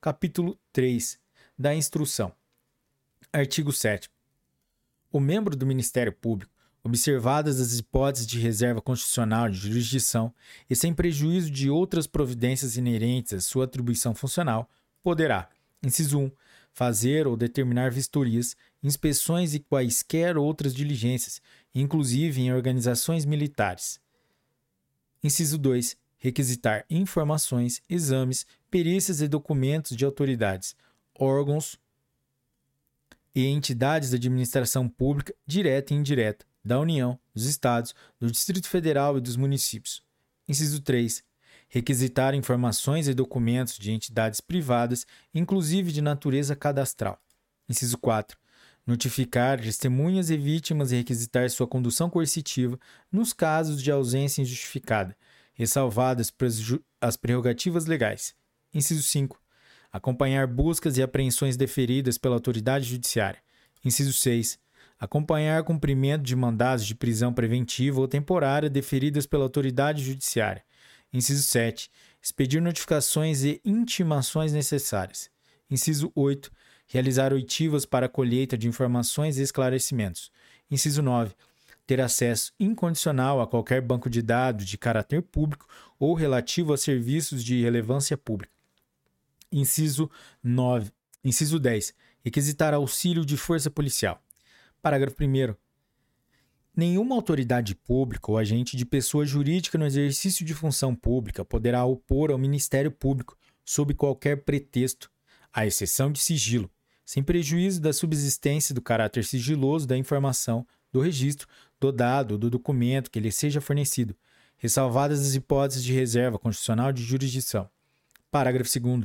Capítulo 0.00 0.58
3 0.72 1.16
da 1.56 1.72
Instrução. 1.72 2.32
Artigo 3.32 3.72
7. 3.72 4.10
O 5.12 5.20
membro 5.20 5.54
do 5.54 5.64
Ministério 5.64 6.12
Público, 6.12 6.52
observadas 6.82 7.60
as 7.60 7.78
hipóteses 7.78 8.26
de 8.26 8.40
reserva 8.40 8.82
constitucional 8.82 9.48
de 9.48 9.58
jurisdição 9.58 10.34
e 10.68 10.74
sem 10.74 10.92
prejuízo 10.92 11.52
de 11.52 11.70
outras 11.70 12.08
providências 12.08 12.76
inerentes 12.76 13.32
à 13.32 13.40
sua 13.40 13.66
atribuição 13.66 14.12
funcional, 14.12 14.68
poderá, 15.04 15.48
inciso 15.84 16.18
1, 16.18 16.32
fazer 16.72 17.28
ou 17.28 17.36
determinar 17.36 17.92
vistorias, 17.92 18.56
inspeções 18.82 19.54
e 19.54 19.60
quaisquer 19.60 20.36
outras 20.36 20.74
diligências, 20.74 21.40
inclusive 21.74 22.40
em 22.40 22.52
organizações 22.52 23.24
militares. 23.24 24.00
Inciso 25.22 25.58
2. 25.58 25.96
Requisitar 26.18 26.84
informações, 26.88 27.82
exames, 27.88 28.46
perícias 28.70 29.20
e 29.20 29.28
documentos 29.28 29.96
de 29.96 30.04
autoridades, 30.04 30.76
órgãos 31.18 31.78
e 33.34 33.46
entidades 33.46 34.10
da 34.10 34.16
administração 34.16 34.88
pública, 34.88 35.34
direta 35.46 35.92
e 35.92 35.96
indireta, 35.96 36.46
da 36.64 36.78
União, 36.78 37.18
dos 37.34 37.46
Estados, 37.46 37.94
do 38.20 38.30
Distrito 38.30 38.68
Federal 38.68 39.18
e 39.18 39.20
dos 39.20 39.36
municípios. 39.36 40.02
Inciso 40.48 40.80
3 40.80 41.24
requisitar 41.72 42.34
informações 42.34 43.08
e 43.08 43.14
documentos 43.14 43.78
de 43.78 43.92
entidades 43.92 44.42
privadas, 44.42 45.06
inclusive 45.34 45.90
de 45.90 46.02
natureza 46.02 46.54
cadastral. 46.54 47.18
Inciso 47.66 47.96
4. 47.96 48.38
Notificar 48.86 49.60
testemunhas 49.60 50.28
e 50.28 50.36
vítimas 50.36 50.90
e 50.90 50.96
requisitar 50.96 51.48
sua 51.50 51.68
condução 51.68 52.10
coercitiva 52.10 52.78
nos 53.12 53.32
casos 53.32 53.80
de 53.80 53.92
ausência 53.92 54.42
injustificada, 54.42 55.16
ressalvadas 55.54 56.32
as 57.00 57.16
prerrogativas 57.16 57.86
legais. 57.86 58.34
Inciso 58.74 59.02
5. 59.02 59.40
Acompanhar 59.92 60.46
buscas 60.46 60.96
e 60.96 61.02
apreensões 61.02 61.56
deferidas 61.56 62.18
pela 62.18 62.34
autoridade 62.34 62.86
judiciária. 62.86 63.40
Inciso 63.84 64.12
6. 64.12 64.58
Acompanhar 64.98 65.62
cumprimento 65.62 66.22
de 66.22 66.34
mandados 66.34 66.84
de 66.84 66.94
prisão 66.94 67.32
preventiva 67.32 68.00
ou 68.00 68.08
temporária 68.08 68.70
deferidas 68.70 69.26
pela 69.26 69.44
autoridade 69.44 70.02
judiciária. 70.02 70.64
Inciso 71.12 71.42
7. 71.42 71.90
Expedir 72.20 72.60
notificações 72.60 73.44
e 73.44 73.60
intimações 73.64 74.52
necessárias. 74.52 75.30
Inciso 75.70 76.10
8. 76.14 76.50
Realizar 76.92 77.32
oitivas 77.32 77.86
para 77.86 78.04
a 78.04 78.08
colheita 78.08 78.58
de 78.58 78.68
informações 78.68 79.38
e 79.38 79.42
esclarecimentos. 79.42 80.30
Inciso 80.70 81.00
9. 81.00 81.34
Ter 81.86 82.02
acesso 82.02 82.52
incondicional 82.60 83.40
a 83.40 83.46
qualquer 83.46 83.80
banco 83.80 84.10
de 84.10 84.20
dados 84.20 84.66
de 84.66 84.76
caráter 84.76 85.22
público 85.22 85.66
ou 85.98 86.12
relativo 86.12 86.70
a 86.70 86.76
serviços 86.76 87.42
de 87.42 87.62
relevância 87.62 88.14
pública. 88.14 88.52
Inciso 89.50 90.10
9. 90.44 90.92
Inciso 91.24 91.58
10. 91.58 91.94
Requisitar 92.22 92.74
auxílio 92.74 93.24
de 93.24 93.38
força 93.38 93.70
policial. 93.70 94.22
Parágrafo 94.82 95.16
1. 95.24 95.54
Nenhuma 96.76 97.14
autoridade 97.14 97.74
pública 97.74 98.30
ou 98.30 98.36
agente 98.36 98.76
de 98.76 98.84
pessoa 98.84 99.24
jurídica 99.24 99.78
no 99.78 99.86
exercício 99.86 100.44
de 100.44 100.52
função 100.52 100.94
pública 100.94 101.42
poderá 101.42 101.86
opor 101.86 102.30
ao 102.30 102.36
Ministério 102.36 102.92
Público, 102.92 103.34
sob 103.64 103.94
qualquer 103.94 104.44
pretexto, 104.44 105.10
à 105.50 105.66
exceção 105.66 106.12
de 106.12 106.20
sigilo, 106.20 106.70
sem 107.12 107.22
prejuízo 107.22 107.78
da 107.78 107.92
subsistência 107.92 108.74
do 108.74 108.80
caráter 108.80 109.22
sigiloso 109.22 109.86
da 109.86 109.98
informação, 109.98 110.66
do 110.90 110.98
registro, 110.98 111.46
do 111.78 111.92
dado 111.92 112.32
ou 112.32 112.38
do 112.38 112.48
documento 112.48 113.10
que 113.10 113.20
lhe 113.20 113.30
seja 113.30 113.60
fornecido, 113.60 114.16
ressalvadas 114.56 115.20
as 115.20 115.34
hipóteses 115.34 115.84
de 115.84 115.92
reserva 115.92 116.38
constitucional 116.38 116.90
de 116.90 117.02
jurisdição. 117.02 117.68
Parágrafo 118.30 118.80
2. 118.80 119.04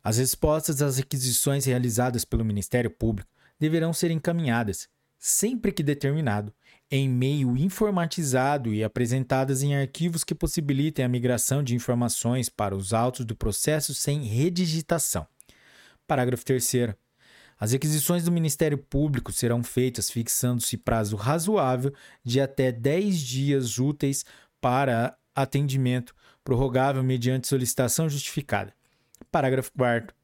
As 0.00 0.18
respostas 0.18 0.80
às 0.80 0.96
requisições 0.96 1.64
realizadas 1.64 2.24
pelo 2.24 2.44
Ministério 2.44 2.88
Público 2.88 3.28
deverão 3.58 3.92
ser 3.92 4.12
encaminhadas, 4.12 4.88
sempre 5.18 5.72
que 5.72 5.82
determinado, 5.82 6.54
em 6.88 7.08
meio 7.08 7.56
informatizado 7.56 8.72
e 8.72 8.84
apresentadas 8.84 9.64
em 9.64 9.74
arquivos 9.74 10.22
que 10.22 10.36
possibilitem 10.36 11.04
a 11.04 11.08
migração 11.08 11.64
de 11.64 11.74
informações 11.74 12.48
para 12.48 12.76
os 12.76 12.92
autos 12.92 13.26
do 13.26 13.34
processo 13.34 13.92
sem 13.92 14.22
redigitação. 14.22 15.26
Parágrafo 16.06 16.44
3. 16.44 16.94
As 17.58 17.72
requisições 17.72 18.24
do 18.24 18.32
Ministério 18.32 18.76
Público 18.76 19.32
serão 19.32 19.62
feitas 19.62 20.10
fixando-se 20.10 20.76
prazo 20.76 21.16
razoável 21.16 21.94
de 22.24 22.40
até 22.40 22.72
10 22.72 23.20
dias 23.20 23.78
úteis 23.78 24.24
para 24.60 25.16
atendimento, 25.34 26.14
prorrogável 26.42 27.02
mediante 27.02 27.46
solicitação 27.46 28.08
justificada. 28.08 28.74
Parágrafo 29.30 29.70
4. 29.78 30.14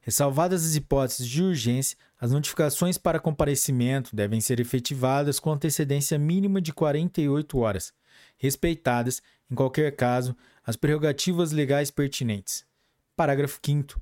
Ressalvadas 0.00 0.64
as 0.64 0.74
hipóteses 0.74 1.28
de 1.28 1.42
urgência, 1.42 1.96
as 2.18 2.32
notificações 2.32 2.96
para 2.96 3.20
comparecimento 3.20 4.16
devem 4.16 4.40
ser 4.40 4.58
efetivadas 4.58 5.38
com 5.38 5.52
antecedência 5.52 6.18
mínima 6.18 6.60
de 6.60 6.72
48 6.72 7.58
horas, 7.58 7.92
respeitadas, 8.38 9.22
em 9.50 9.54
qualquer 9.54 9.94
caso, 9.94 10.34
as 10.64 10.76
prerrogativas 10.76 11.52
legais 11.52 11.90
pertinentes. 11.90 12.64
Parágrafo 13.14 13.60
5. 13.62 14.00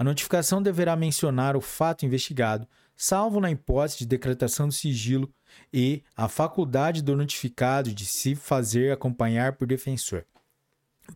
A 0.00 0.02
notificação 0.02 0.62
deverá 0.62 0.96
mencionar 0.96 1.54
o 1.58 1.60
fato 1.60 2.06
investigado, 2.06 2.66
salvo 2.96 3.38
na 3.38 3.50
hipótese 3.50 3.98
de 3.98 4.06
decretação 4.06 4.66
do 4.66 4.72
sigilo, 4.72 5.30
e 5.70 6.02
a 6.16 6.26
faculdade 6.26 7.02
do 7.02 7.14
notificado 7.14 7.92
de 7.92 8.06
se 8.06 8.34
fazer 8.34 8.92
acompanhar 8.92 9.56
por 9.56 9.66
defensor. 9.66 10.24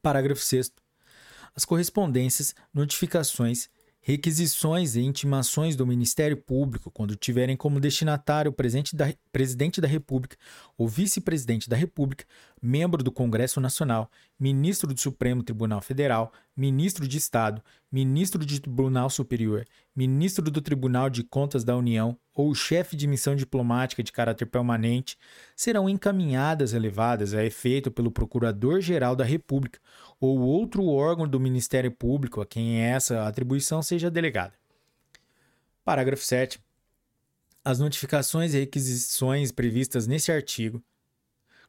Parágrafo 0.03 0.43
6. 0.43 0.71
As 1.57 1.65
correspondências, 1.65 2.55
notificações 2.75 3.71
requisições 4.07 4.97
e 4.97 5.01
intimações 5.01 5.77
do 5.77 5.87
Ministério 5.87 6.37
Público 6.37 6.91
quando 6.91 7.17
tiverem 7.17 7.57
como 7.57 7.81
destinatário 7.81 8.51
o 8.51 8.55
da, 8.95 9.15
presidente 9.33 9.81
da 9.81 9.89
República 9.89 10.37
ou 10.77 10.87
vice-presidente 10.87 11.71
da 11.71 11.77
República, 11.77 12.27
membro 12.65 13.05
do 13.05 13.13
Congresso 13.13 13.61
Nacional, 13.61 14.11
ministro 14.41 14.93
do 14.93 14.99
Supremo 14.99 15.43
Tribunal 15.43 15.83
Federal, 15.83 16.33
ministro 16.57 17.07
de 17.07 17.19
Estado, 17.19 17.63
ministro 17.93 18.45
do 18.45 18.61
Tribunal 18.61 19.11
Superior, 19.11 19.67
ministro 19.95 20.51
do 20.51 20.63
Tribunal 20.63 21.11
de 21.11 21.23
Contas 21.23 21.63
da 21.63 21.77
União 21.77 22.19
ou 22.35 22.55
chefe 22.55 22.97
de 22.97 23.07
missão 23.07 23.37
diplomática 23.37 24.03
de 24.03 24.11
caráter 24.11 24.47
permanente, 24.47 25.19
serão 25.55 25.91
encaminhadas 25.91 26.73
e 26.73 26.79
levadas 26.79 27.35
a 27.35 27.45
efeito 27.45 27.91
pelo 27.91 28.11
Procurador-Geral 28.11 29.15
da 29.15 29.25
República 29.25 29.79
ou 30.19 30.41
outro 30.41 30.87
órgão 30.87 31.29
do 31.29 31.39
Ministério 31.39 31.93
Público 31.93 32.41
a 32.41 32.47
quem 32.47 32.81
essa 32.81 33.29
atribuição 33.29 33.83
seja 33.83 34.11
delegada. 34.11 34.55
Parágrafo 35.85 36.25
7. 36.25 36.59
As 37.63 37.79
notificações 37.79 38.55
e 38.55 38.61
requisições 38.61 39.53
previstas 39.53 40.07
nesse 40.07 40.33
artigo, 40.33 40.83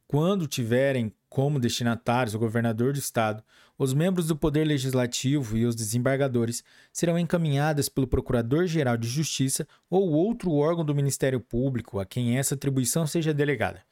quando 0.07 0.47
tiverem 0.47 1.13
como 1.29 1.59
destinatários 1.59 2.33
o 2.33 2.39
governador 2.39 2.93
do 2.93 3.00
Estado, 3.00 3.43
os 3.77 3.93
membros 3.93 4.27
do 4.27 4.38
Poder 4.38 4.63
Legislativo 4.63 5.57
e 5.57 5.65
os 5.65 5.75
desembargadores, 5.75 6.63
serão 6.93 7.19
encaminhadas 7.19 7.89
pelo 7.89 8.07
Procurador-Geral 8.07 8.95
de 8.95 9.07
Justiça 9.07 9.67
ou 9.89 10.12
outro 10.12 10.53
órgão 10.53 10.85
do 10.85 10.95
Ministério 10.95 11.41
Público 11.41 12.00
a 12.00 12.05
quem 12.05 12.38
essa 12.38 12.55
atribuição 12.55 13.05
seja 13.05 13.33
delegada. 13.33 13.83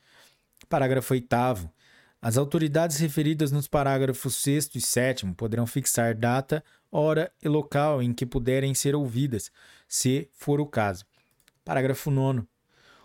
Parágrafo 0.70 1.13
8. 1.13 1.27
As 2.22 2.38
autoridades 2.38 2.98
referidas 3.00 3.51
nos 3.51 3.67
parágrafos 3.67 4.36
6 4.36 4.75
e 4.75 4.82
7 4.82 5.25
poderão 5.34 5.67
fixar 5.67 6.15
data, 6.15 6.63
hora 6.89 7.29
e 7.43 7.50
local 7.50 8.01
em 8.01 8.13
que 8.13 8.25
puderem 8.25 8.74
ser 8.74 8.96
ouvidas, 8.96 9.51
se 9.89 10.29
for 10.32 10.62
o 10.62 10.65
caso. 10.65 11.05
Parágrafo 11.65 12.10
9. 12.10 12.48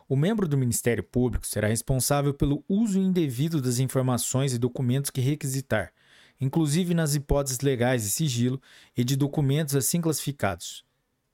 O 0.09 0.17
membro 0.17 0.49
do 0.49 0.57
Ministério 0.57 1.05
Público 1.05 1.47
será 1.47 1.69
responsável 1.69 2.33
pelo 2.33 2.65
uso 2.67 2.99
indevido 2.99 3.61
das 3.61 3.79
informações 3.79 4.55
e 4.55 4.59
documentos 4.59 5.11
que 5.11 5.21
requisitar, 5.21 5.93
inclusive 6.41 6.95
nas 6.95 7.15
hipóteses 7.15 7.61
legais 7.61 8.05
de 8.05 8.09
sigilo 8.09 8.59
e 8.97 9.05
de 9.05 9.17
documentos 9.17 9.77
assim 9.77 10.00
classificados. 10.00 10.83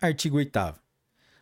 Artigo 0.00 0.38
8. 0.38 0.58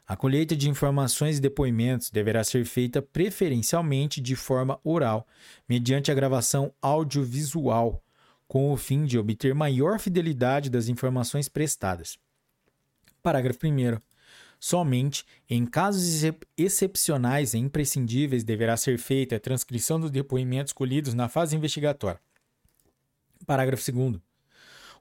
A 0.06 0.14
colheita 0.14 0.54
de 0.54 0.68
informações 0.68 1.38
e 1.38 1.40
depoimentos 1.40 2.10
deverá 2.10 2.44
ser 2.44 2.66
feita 2.66 3.00
preferencialmente 3.00 4.20
de 4.20 4.36
forma 4.36 4.78
oral, 4.84 5.26
mediante 5.66 6.10
a 6.10 6.14
gravação 6.14 6.70
audiovisual, 6.82 8.04
com 8.46 8.70
o 8.70 8.76
fim 8.76 9.06
de 9.06 9.18
obter 9.18 9.54
maior 9.54 9.98
fidelidade 9.98 10.68
das 10.68 10.86
informações 10.86 11.48
prestadas. 11.48 12.18
Parágrafo 13.22 13.66
1. 13.66 14.11
Somente 14.64 15.26
em 15.50 15.66
casos 15.66 16.22
excepcionais 16.56 17.52
e 17.52 17.58
imprescindíveis 17.58 18.44
deverá 18.44 18.76
ser 18.76 18.96
feita 18.96 19.34
a 19.34 19.40
transcrição 19.40 19.98
dos 19.98 20.08
depoimentos 20.08 20.72
colhidos 20.72 21.14
na 21.14 21.28
fase 21.28 21.56
investigatória. 21.56 22.20
Parágrafo 23.44 23.90
2. 23.90 24.20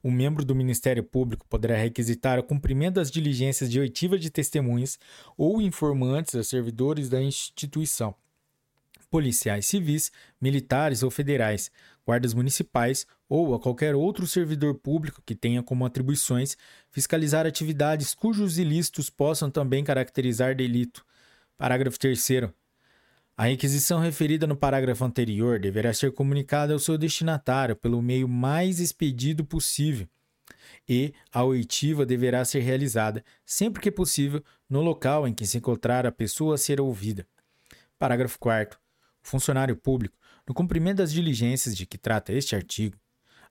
O 0.02 0.10
membro 0.10 0.44
do 0.44 0.56
Ministério 0.56 1.04
Público 1.04 1.46
poderá 1.48 1.78
requisitar 1.78 2.40
o 2.40 2.44
cumprimento 2.44 2.96
das 2.96 3.12
diligências 3.12 3.70
de 3.70 3.80
oitiva 3.80 4.18
de 4.18 4.32
testemunhas 4.32 4.98
ou 5.38 5.62
informantes 5.62 6.34
a 6.34 6.44
servidores 6.44 7.08
da 7.08 7.22
instituição, 7.22 8.16
policiais 9.12 9.68
civis, 9.68 10.12
militares 10.42 11.04
ou 11.04 11.12
federais, 11.12 11.70
guardas 12.12 12.34
municipais 12.34 13.08
ou 13.30 13.56
a 13.56 13.60
qualquer 13.60 13.96
outro 13.96 14.28
servidor 14.28 14.76
público 14.76 15.22
que 15.26 15.34
tenha 15.34 15.64
como 15.64 15.86
atribuições 15.86 16.58
fiscalizar 16.90 17.46
atividades 17.46 18.14
cujos 18.14 18.58
ilícitos 18.58 19.10
possam 19.10 19.50
também 19.50 19.82
caracterizar 19.82 20.54
delito. 20.54 21.06
Parágrafo 21.58 21.98
3. 21.98 22.52
A 23.38 23.46
requisição 23.46 24.02
referida 24.02 24.46
no 24.46 24.58
parágrafo 24.58 25.06
anterior 25.06 25.58
deverá 25.58 25.94
ser 25.94 26.12
comunicada 26.12 26.74
ao 26.74 26.80
seu 26.80 26.98
destinatário 26.98 27.78
pelo 27.78 28.02
meio 28.02 28.28
mais 28.28 28.82
expedido 28.82 29.46
possível 29.46 30.06
e 30.90 31.14
a 31.32 31.46
oitiva 31.46 32.06
deverá 32.06 32.44
ser 32.44 32.60
realizada, 32.60 33.24
sempre 33.46 33.82
que 33.82 33.90
possível, 33.90 34.44
no 34.70 34.82
local 34.82 35.26
em 35.26 35.34
que 35.34 35.46
se 35.48 35.58
encontrar 35.58 36.06
a 36.06 36.12
pessoa 36.12 36.56
a 36.56 36.58
ser 36.58 36.82
ouvida. 36.82 37.26
Parágrafo 37.98 38.38
4. 38.38 38.78
O 39.24 39.28
funcionário 39.28 39.78
público, 39.78 40.18
no 40.48 40.54
cumprimento 40.54 40.98
das 40.98 41.12
diligências 41.12 41.76
de 41.76 41.86
que 41.86 41.98
trata 41.98 42.34
este 42.34 42.56
artigo, 42.56 42.98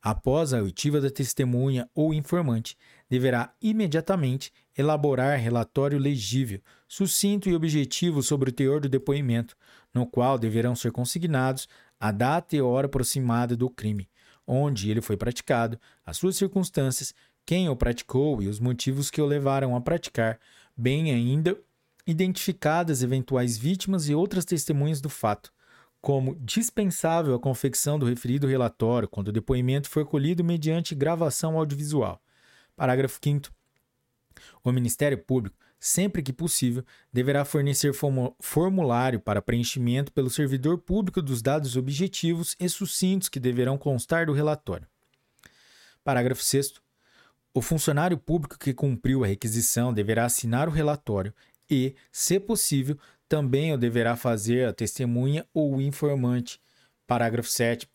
após 0.03 0.53
a 0.53 0.63
oitiva 0.63 1.01
da 1.01 1.11
testemunha 1.11 1.89
ou 1.95 2.15
informante, 2.15 2.77
deverá 3.09 3.53
imediatamente 3.61 4.53
elaborar 4.77 5.39
relatório 5.39 5.99
legível, 5.99 6.61
sucinto 6.89 7.49
e 7.49 7.55
objetivo 7.55 8.23
sobre 8.23 8.51
o 8.51 8.53
teor 8.53 8.81
do 8.81 8.89
depoimento, 8.89 9.57
no 9.93 10.07
qual 10.07 10.39
deverão 10.39 10.75
ser 10.75 10.91
consignados 10.91 11.69
a 11.99 12.11
data 12.11 12.57
e 12.57 12.63
hora 12.63 12.87
aproximada 12.87 13.57
do 13.57 13.69
crime, 13.69 14.09
onde 14.47 14.91
ele 14.91 15.03
foi 15.03 15.17
praticado, 15.17 15.79
as 16.05 16.17
suas 16.17 16.37
circunstâncias, 16.37 17.15
quem 17.45 17.69
o 17.69 17.77
praticou 17.77 18.43
e 18.43 18.49
os 18.49 18.59
motivos 18.59 19.11
que 19.11 19.21
o 19.21 19.27
levaram 19.27 19.77
a 19.77 19.81
praticar, 19.81 20.39
bem 20.77 21.13
ainda 21.13 21.59
identificadas 22.07 23.03
eventuais 23.03 23.59
vítimas 23.59 24.09
e 24.09 24.15
outras 24.15 24.45
testemunhas 24.45 25.01
do 25.01 25.11
fato, 25.11 25.53
como 26.01 26.35
dispensável 26.37 27.35
a 27.35 27.41
confecção 27.41 27.99
do 27.99 28.07
referido 28.07 28.47
relatório 28.47 29.09
quando 29.09 29.29
o 29.29 29.33
depoimento 29.33 29.89
for 29.89 30.05
colhido 30.07 30.43
mediante 30.43 30.95
gravação 30.95 31.59
audiovisual. 31.59 32.21
Parágrafo 32.77 33.19
5 33.23 33.51
O 34.65 34.73
Ministério 34.73 35.19
Público 35.19 35.57
sempre 35.81 36.23
que 36.23 36.33
possível, 36.33 36.85
deverá 37.11 37.43
fornecer 37.43 37.93
formulário 38.39 39.19
para 39.19 39.41
preenchimento 39.41 40.13
pelo 40.13 40.29
servidor 40.29 40.77
público 40.77 41.23
dos 41.23 41.41
dados 41.41 41.75
objetivos 41.75 42.55
e 42.61 42.69
sucintos 42.69 43.31
que 43.31 43.41
deverão 43.41 43.79
constar 43.79 44.27
do 44.27 44.35
relatório. 44.35 44.87
Parágrafo 46.05 46.45
6. 46.45 46.75
O 47.55 47.63
funcionário 47.63 48.19
público 48.19 48.59
que 48.59 48.75
cumpriu 48.75 49.25
a 49.25 49.27
requisição 49.27 49.93
deverá 49.93 50.27
assinar 50.27 50.69
o 50.69 50.73
relatório 50.73 51.33
e, 51.69 51.95
se 52.13 52.39
possível, 52.39 52.99
também 53.31 53.73
o 53.73 53.79
deverá 53.79 54.17
fazer 54.17 54.67
a 54.67 54.73
testemunha 54.73 55.47
ou 55.55 55.77
o 55.77 55.81
informante. 55.81 56.61
Parágrafo 57.07 57.49
7. 57.49 57.89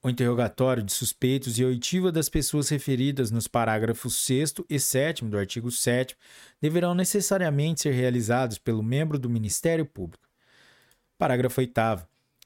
O 0.00 0.08
interrogatório 0.08 0.80
de 0.80 0.92
suspeitos 0.92 1.58
e 1.58 1.64
oitiva 1.64 2.12
das 2.12 2.28
pessoas 2.28 2.68
referidas 2.68 3.32
nos 3.32 3.48
parágrafos 3.48 4.14
6 4.24 4.54
e 4.70 4.78
7 4.78 5.24
do 5.24 5.36
artigo 5.36 5.72
7 5.72 6.16
deverão 6.60 6.94
necessariamente 6.94 7.80
ser 7.80 7.90
realizados 7.90 8.58
pelo 8.58 8.80
membro 8.80 9.18
do 9.18 9.28
Ministério 9.28 9.84
Público. 9.84 10.24
Parágrafo 11.18 11.60
8. 11.60 11.72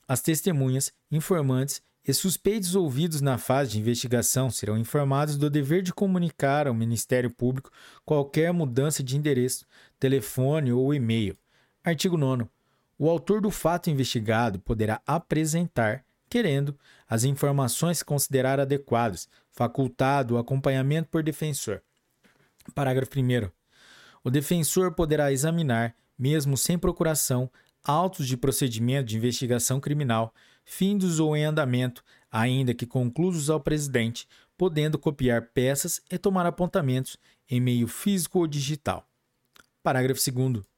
As 0.09 0.23
testemunhas, 0.23 0.91
informantes 1.13 1.83
e 2.03 2.15
suspeitos 2.15 2.75
ouvidos 2.75 3.21
na 3.21 3.37
fase 3.37 3.73
de 3.73 3.81
investigação 3.81 4.51
serão 4.51 4.79
informados 4.79 5.37
do 5.37 5.51
dever 5.51 5.83
de 5.83 5.93
comunicar 5.93 6.67
ao 6.67 6.73
Ministério 6.73 7.29
Público 7.29 7.71
qualquer 8.03 8.51
mudança 8.51 9.03
de 9.03 9.15
endereço, 9.15 9.67
telefone 9.99 10.73
ou 10.73 10.95
e-mail. 10.95 11.37
Artigo 11.83 12.19
9. 12.19 12.47
O 12.99 13.09
autor 13.09 13.41
do 13.41 13.51
fato 13.51 13.89
investigado 13.89 14.59
poderá 14.59 15.01
apresentar 15.07 16.05
querendo 16.29 16.79
as 17.09 17.25
informações 17.25 17.99
se 17.99 18.05
considerar 18.05 18.61
adequadas, 18.61 19.27
facultado 19.51 20.35
o 20.35 20.39
acompanhamento 20.39 21.09
por 21.09 21.23
defensor. 21.23 21.83
Parágrafo 22.75 23.19
1. 23.19 23.51
O 24.23 24.31
defensor 24.31 24.93
poderá 24.95 25.33
examinar, 25.33 25.97
mesmo 26.19 26.55
sem 26.55 26.79
procuração, 26.79 27.51
autos 27.83 28.29
de 28.29 28.37
procedimento 28.37 29.09
de 29.09 29.17
investigação 29.17 29.81
criminal, 29.81 30.35
findos 30.63 31.19
ou 31.19 31.35
em 31.35 31.45
andamento, 31.45 32.05
ainda 32.31 32.75
que 32.75 32.87
conclusos 32.87 33.49
ao 33.49 33.59
presidente, 33.59 34.29
podendo 34.57 34.99
copiar 34.99 35.49
peças 35.55 36.03
e 36.11 36.19
tomar 36.19 36.45
apontamentos 36.45 37.17
em 37.49 37.59
meio 37.59 37.89
físico 37.89 38.39
ou 38.39 38.47
digital. 38.47 39.09
Parágrafo 39.83 40.21
2. 40.31 40.71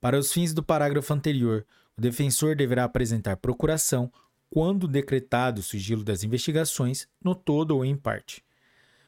Para 0.00 0.18
os 0.18 0.32
fins 0.32 0.52
do 0.52 0.62
parágrafo 0.62 1.12
anterior, 1.12 1.66
o 1.96 2.00
defensor 2.00 2.54
deverá 2.54 2.84
apresentar 2.84 3.36
procuração 3.36 4.10
quando 4.48 4.88
decretado 4.88 5.60
o 5.60 5.64
sigilo 5.64 6.04
das 6.04 6.22
investigações, 6.22 7.06
no 7.22 7.34
todo 7.34 7.72
ou 7.72 7.84
em 7.84 7.96
parte. 7.96 8.42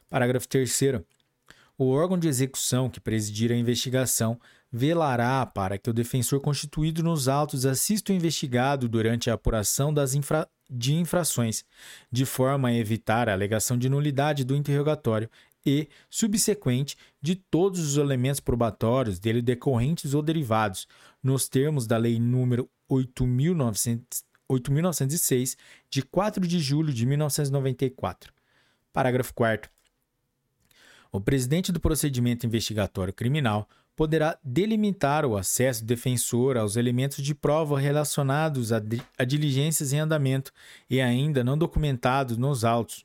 Parágrafo 0.08 0.48
3. 0.48 0.80
O 1.78 1.88
órgão 1.88 2.18
de 2.18 2.28
execução 2.28 2.90
que 2.90 3.00
presidir 3.00 3.50
a 3.52 3.56
investigação 3.56 4.38
velará 4.70 5.46
para 5.46 5.78
que 5.78 5.88
o 5.88 5.94
defensor 5.94 6.40
constituído 6.40 7.02
nos 7.02 7.26
autos 7.26 7.64
assista 7.64 8.12
o 8.12 8.14
investigado 8.14 8.88
durante 8.88 9.30
a 9.30 9.34
apuração 9.34 9.94
das 9.94 10.14
infra 10.14 10.48
de 10.68 10.94
infrações, 10.94 11.64
de 12.12 12.24
forma 12.24 12.68
a 12.68 12.74
evitar 12.74 13.28
a 13.28 13.32
alegação 13.32 13.76
de 13.76 13.88
nulidade 13.88 14.44
do 14.44 14.54
interrogatório 14.54 15.28
e, 15.64 15.88
subsequente, 16.08 16.96
de 17.20 17.34
todos 17.34 17.80
os 17.80 17.96
elementos 17.96 18.40
probatórios 18.40 19.18
dele 19.18 19.42
decorrentes 19.42 20.14
ou 20.14 20.22
derivados, 20.22 20.86
nos 21.22 21.48
termos 21.48 21.86
da 21.86 21.96
Lei 21.96 22.18
nº 22.18 22.68
8.900 22.90 24.30
8.906, 24.50 25.56
de 25.88 26.02
4 26.02 26.46
de 26.46 26.58
julho 26.58 26.92
de 26.92 27.06
1994. 27.06 28.32
Parágrafo 28.92 29.32
4. 29.32 29.70
O 31.12 31.20
presidente 31.20 31.72
do 31.72 31.80
procedimento 31.80 32.46
investigatório 32.46 33.12
criminal 33.12 33.68
poderá 33.96 34.38
delimitar 34.42 35.24
o 35.24 35.36
acesso 35.36 35.84
do 35.84 35.86
defensor 35.86 36.56
aos 36.56 36.76
elementos 36.76 37.22
de 37.22 37.34
prova 37.34 37.78
relacionados 37.78 38.72
a 38.72 39.24
diligências 39.24 39.92
em 39.92 39.98
andamento 39.98 40.52
e 40.88 41.00
ainda 41.00 41.44
não 41.44 41.58
documentados 41.58 42.36
nos 42.36 42.64
autos, 42.64 43.04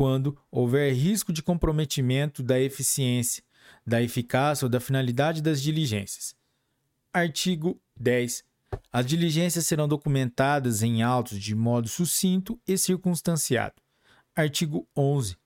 quando 0.00 0.34
houver 0.50 0.94
risco 0.94 1.30
de 1.30 1.42
comprometimento 1.42 2.42
da 2.42 2.58
eficiência, 2.58 3.42
da 3.86 4.00
eficácia 4.00 4.64
ou 4.64 4.70
da 4.70 4.80
finalidade 4.80 5.42
das 5.42 5.60
diligências. 5.60 6.34
Artigo 7.12 7.78
10 7.98 8.42
as 8.90 9.04
diligências 9.04 9.66
serão 9.66 9.86
documentadas 9.86 10.82
em 10.82 11.02
autos 11.02 11.38
de 11.38 11.54
modo 11.54 11.86
sucinto 11.86 12.58
e 12.66 12.78
circunstanciado. 12.78 13.74
Artigo 14.34 14.88
11. 14.96 15.36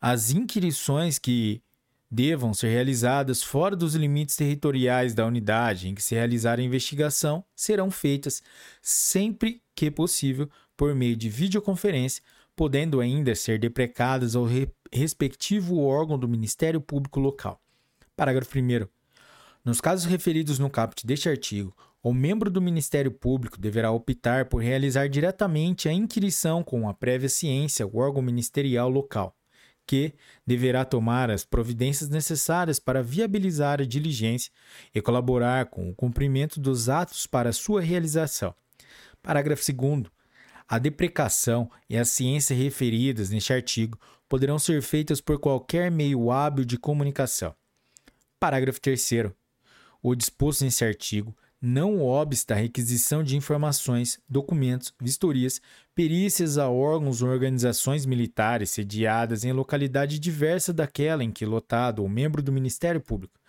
As 0.00 0.30
inquirições 0.30 1.18
que 1.18 1.60
devam 2.08 2.54
ser 2.54 2.68
realizadas 2.68 3.42
fora 3.42 3.74
dos 3.74 3.96
limites 3.96 4.36
territoriais 4.36 5.14
da 5.14 5.26
unidade 5.26 5.88
em 5.88 5.96
que 5.96 6.02
se 6.02 6.14
realizar 6.14 6.60
a 6.60 6.62
investigação 6.62 7.44
serão 7.56 7.90
feitas, 7.90 8.40
sempre 8.80 9.60
que 9.74 9.90
possível, 9.90 10.48
por 10.76 10.94
meio 10.94 11.16
de 11.16 11.28
videoconferência, 11.28 12.22
podendo 12.60 13.00
ainda 13.00 13.34
ser 13.34 13.58
deprecadas 13.58 14.36
ao 14.36 14.44
re 14.44 14.68
respectivo 14.92 15.80
órgão 15.80 16.18
do 16.18 16.28
Ministério 16.28 16.78
Público 16.78 17.18
local. 17.18 17.58
Parágrafo 18.14 18.58
1. 18.58 18.86
Nos 19.64 19.80
casos 19.80 20.04
referidos 20.04 20.58
no 20.58 20.68
caput 20.68 21.06
deste 21.06 21.26
artigo, 21.26 21.74
o 22.02 22.12
membro 22.12 22.50
do 22.50 22.60
Ministério 22.60 23.10
Público 23.10 23.58
deverá 23.58 23.90
optar 23.90 24.44
por 24.44 24.60
realizar 24.60 25.08
diretamente 25.08 25.88
a 25.88 25.92
inquirição 25.94 26.62
com 26.62 26.86
a 26.86 26.92
prévia 26.92 27.30
ciência 27.30 27.86
ao 27.86 27.96
órgão 27.96 28.20
ministerial 28.20 28.90
local, 28.90 29.34
que 29.86 30.12
deverá 30.46 30.84
tomar 30.84 31.30
as 31.30 31.46
providências 31.46 32.10
necessárias 32.10 32.78
para 32.78 33.02
viabilizar 33.02 33.80
a 33.80 33.86
diligência 33.86 34.52
e 34.94 35.00
colaborar 35.00 35.64
com 35.70 35.88
o 35.88 35.94
cumprimento 35.94 36.60
dos 36.60 36.90
atos 36.90 37.26
para 37.26 37.54
sua 37.54 37.80
realização. 37.80 38.54
Parágrafo 39.22 39.62
2. 39.72 40.19
A 40.70 40.78
deprecação 40.78 41.68
e 41.88 41.98
a 41.98 42.04
ciência 42.04 42.54
referidas 42.54 43.28
neste 43.28 43.52
artigo 43.52 43.98
poderão 44.28 44.56
ser 44.56 44.80
feitas 44.82 45.20
por 45.20 45.40
qualquer 45.40 45.90
meio 45.90 46.30
hábil 46.30 46.64
de 46.64 46.78
comunicação. 46.78 47.52
Parágrafo 48.38 48.80
3. 48.80 49.32
O 50.00 50.14
disposto 50.14 50.62
nesse 50.62 50.84
artigo 50.84 51.36
não 51.60 52.00
obsta 52.00 52.54
a 52.54 52.56
requisição 52.56 53.24
de 53.24 53.36
informações, 53.36 54.20
documentos, 54.28 54.94
vistorias, 55.02 55.60
perícias 55.92 56.56
a 56.56 56.70
órgãos 56.70 57.20
ou 57.20 57.28
organizações 57.28 58.06
militares 58.06 58.70
sediadas 58.70 59.42
em 59.42 59.52
localidade 59.52 60.20
diversa 60.20 60.72
daquela 60.72 61.24
em 61.24 61.32
que 61.32 61.44
lotado 61.44 62.00
ou 62.00 62.08
membro 62.08 62.44
do 62.44 62.52
Ministério 62.52 63.00
Público. 63.00 63.40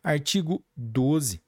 Artigo 0.00 0.64
12. 0.76 1.42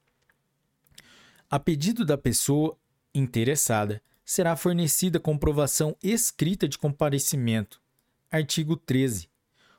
A 1.48 1.60
pedido 1.60 2.04
da 2.04 2.18
pessoa 2.18 2.76
interessada, 3.14 4.02
será 4.24 4.56
fornecida 4.56 5.20
comprovação 5.20 5.96
escrita 6.02 6.66
de 6.66 6.78
comparecimento. 6.78 7.80
Artigo 8.30 8.76
13. 8.76 9.28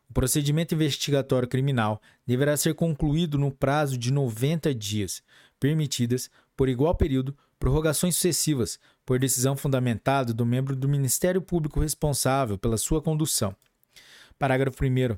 O 0.10 0.14
procedimento 0.14 0.76
investigatório 0.76 1.48
criminal 1.48 2.02
deverá 2.26 2.56
ser 2.56 2.76
concluído 2.76 3.38
no 3.38 3.52
prazo 3.52 3.98
de 3.98 4.12
90 4.12 4.74
dias, 4.74 5.24
permitidas, 5.60 6.30
por 6.56 6.70
igual 6.70 6.96
período, 6.96 7.36
prorrogações 7.60 8.16
sucessivas, 8.16 8.80
por 9.06 9.20
decisão 9.20 9.58
fundamentada 9.58 10.34
do 10.34 10.46
membro 10.46 10.76
do 10.76 10.88
Ministério 10.88 11.42
Público 11.42 11.80
responsável 11.80 12.58
pela 12.58 12.78
sua 12.78 13.02
condução. 13.02 13.56
Parágrafo 14.38 14.84
1. 14.86 15.18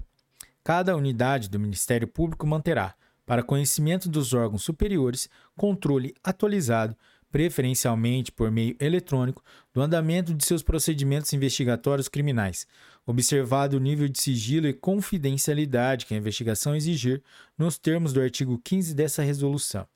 Cada 0.63 0.95
unidade 0.95 1.49
do 1.49 1.59
Ministério 1.59 2.07
Público 2.07 2.47
manterá, 2.47 2.95
para 3.25 3.43
conhecimento 3.43 4.07
dos 4.07 4.33
órgãos 4.33 4.63
superiores, 4.63 5.29
controle 5.55 6.15
atualizado, 6.23 6.95
preferencialmente 7.31 8.31
por 8.31 8.49
meio 8.49 8.75
eletrônico, 8.79 9.43
do 9.73 9.81
andamento 9.81 10.33
de 10.33 10.45
seus 10.45 10.63
procedimentos 10.63 11.31
investigatórios 11.33 12.07
criminais, 12.07 12.67
observado 13.05 13.77
o 13.77 13.79
nível 13.79 14.07
de 14.07 14.19
sigilo 14.21 14.67
e 14.67 14.73
confidencialidade 14.73 16.05
que 16.05 16.13
a 16.13 16.17
investigação 16.17 16.75
exigir, 16.75 17.21
nos 17.57 17.77
termos 17.77 18.13
do 18.13 18.21
artigo 18.21 18.59
15 18.63 18.93
dessa 18.93 19.21
resolução. 19.21 19.87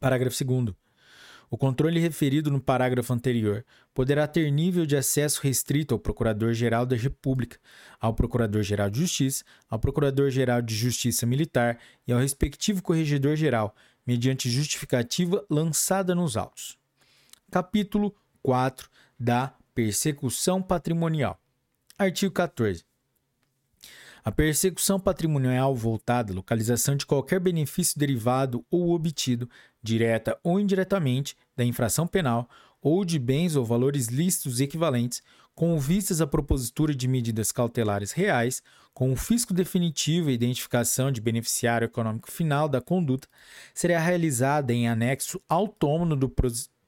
Parágrafo 0.00 0.44
2. 0.44 0.74
O 1.50 1.56
controle 1.56 2.00
referido 2.00 2.50
no 2.50 2.60
parágrafo 2.60 3.12
anterior 3.12 3.64
poderá 3.94 4.26
ter 4.26 4.50
nível 4.50 4.84
de 4.84 4.96
acesso 4.96 5.40
restrito 5.40 5.94
ao 5.94 6.00
Procurador-Geral 6.00 6.84
da 6.84 6.96
República, 6.96 7.58
ao 8.00 8.12
Procurador-Geral 8.12 8.90
de 8.90 9.00
Justiça, 9.00 9.44
ao 9.70 9.78
Procurador-Geral 9.78 10.60
de 10.60 10.74
Justiça 10.74 11.24
Militar 11.24 11.78
e 12.08 12.12
ao 12.12 12.18
respectivo 12.18 12.82
Corregedor-Geral, 12.82 13.74
mediante 14.06 14.50
justificativa 14.50 15.44
lançada 15.48 16.14
nos 16.14 16.36
autos. 16.36 16.78
Capítulo 17.50 18.14
4 18.42 18.88
da 19.18 19.54
Persecução 19.74 20.62
Patrimonial. 20.62 21.40
Artigo 21.98 22.32
14. 22.32 22.84
A 24.24 24.32
persecução 24.32 24.98
patrimonial 24.98 25.76
voltada 25.76 26.32
à 26.32 26.34
localização 26.34 26.96
de 26.96 27.04
qualquer 27.04 27.38
benefício 27.38 27.98
derivado 27.98 28.64
ou 28.70 28.94
obtido, 28.94 29.48
direta 29.82 30.38
ou 30.42 30.58
indiretamente, 30.58 31.36
da 31.54 31.62
infração 31.62 32.06
penal 32.06 32.48
ou 32.80 33.04
de 33.04 33.18
bens 33.18 33.54
ou 33.54 33.66
valores 33.66 34.06
lícitos 34.06 34.60
equivalentes, 34.60 35.22
com 35.54 35.78
vistas 35.78 36.20
à 36.20 36.26
propositura 36.26 36.94
de 36.94 37.06
medidas 37.06 37.52
cautelares 37.52 38.12
reais, 38.12 38.62
com 38.92 39.12
o 39.12 39.16
fisco 39.16 39.54
definitivo 39.54 40.30
e 40.30 40.34
identificação 40.34 41.10
de 41.10 41.20
beneficiário 41.20 41.86
econômico 41.86 42.30
final 42.30 42.68
da 42.68 42.80
conduta, 42.80 43.28
será 43.72 43.98
realizada 43.98 44.72
em 44.72 44.88
anexo 44.88 45.40
autônomo 45.48 46.16
do 46.16 46.32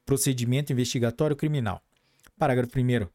procedimento 0.04 0.72
investigatório 0.72 1.36
criminal. 1.36 1.82
Parágrafo 2.38 2.78
1. 2.78 3.08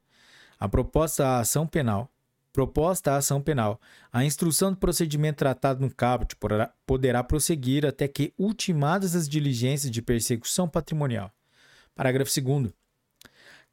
A 0.59 0.69
proposta 0.69 1.25
à 1.25 1.39
ação 1.39 1.67
penal 1.67 2.11
proposta 2.51 3.13
a 3.13 3.17
ação 3.17 3.41
penal. 3.41 3.79
A 4.11 4.25
instrução 4.25 4.71
do 4.71 4.77
procedimento 4.77 5.37
tratado 5.37 5.81
no 5.81 5.93
caput 5.93 6.35
poderá 6.85 7.23
prosseguir 7.23 7.85
até 7.85 8.07
que 8.07 8.33
ultimadas 8.37 9.15
as 9.15 9.27
diligências 9.27 9.89
de 9.91 10.01
persecução 10.01 10.67
patrimonial. 10.67 11.31
Parágrafo 11.95 12.31
2. 12.41 12.80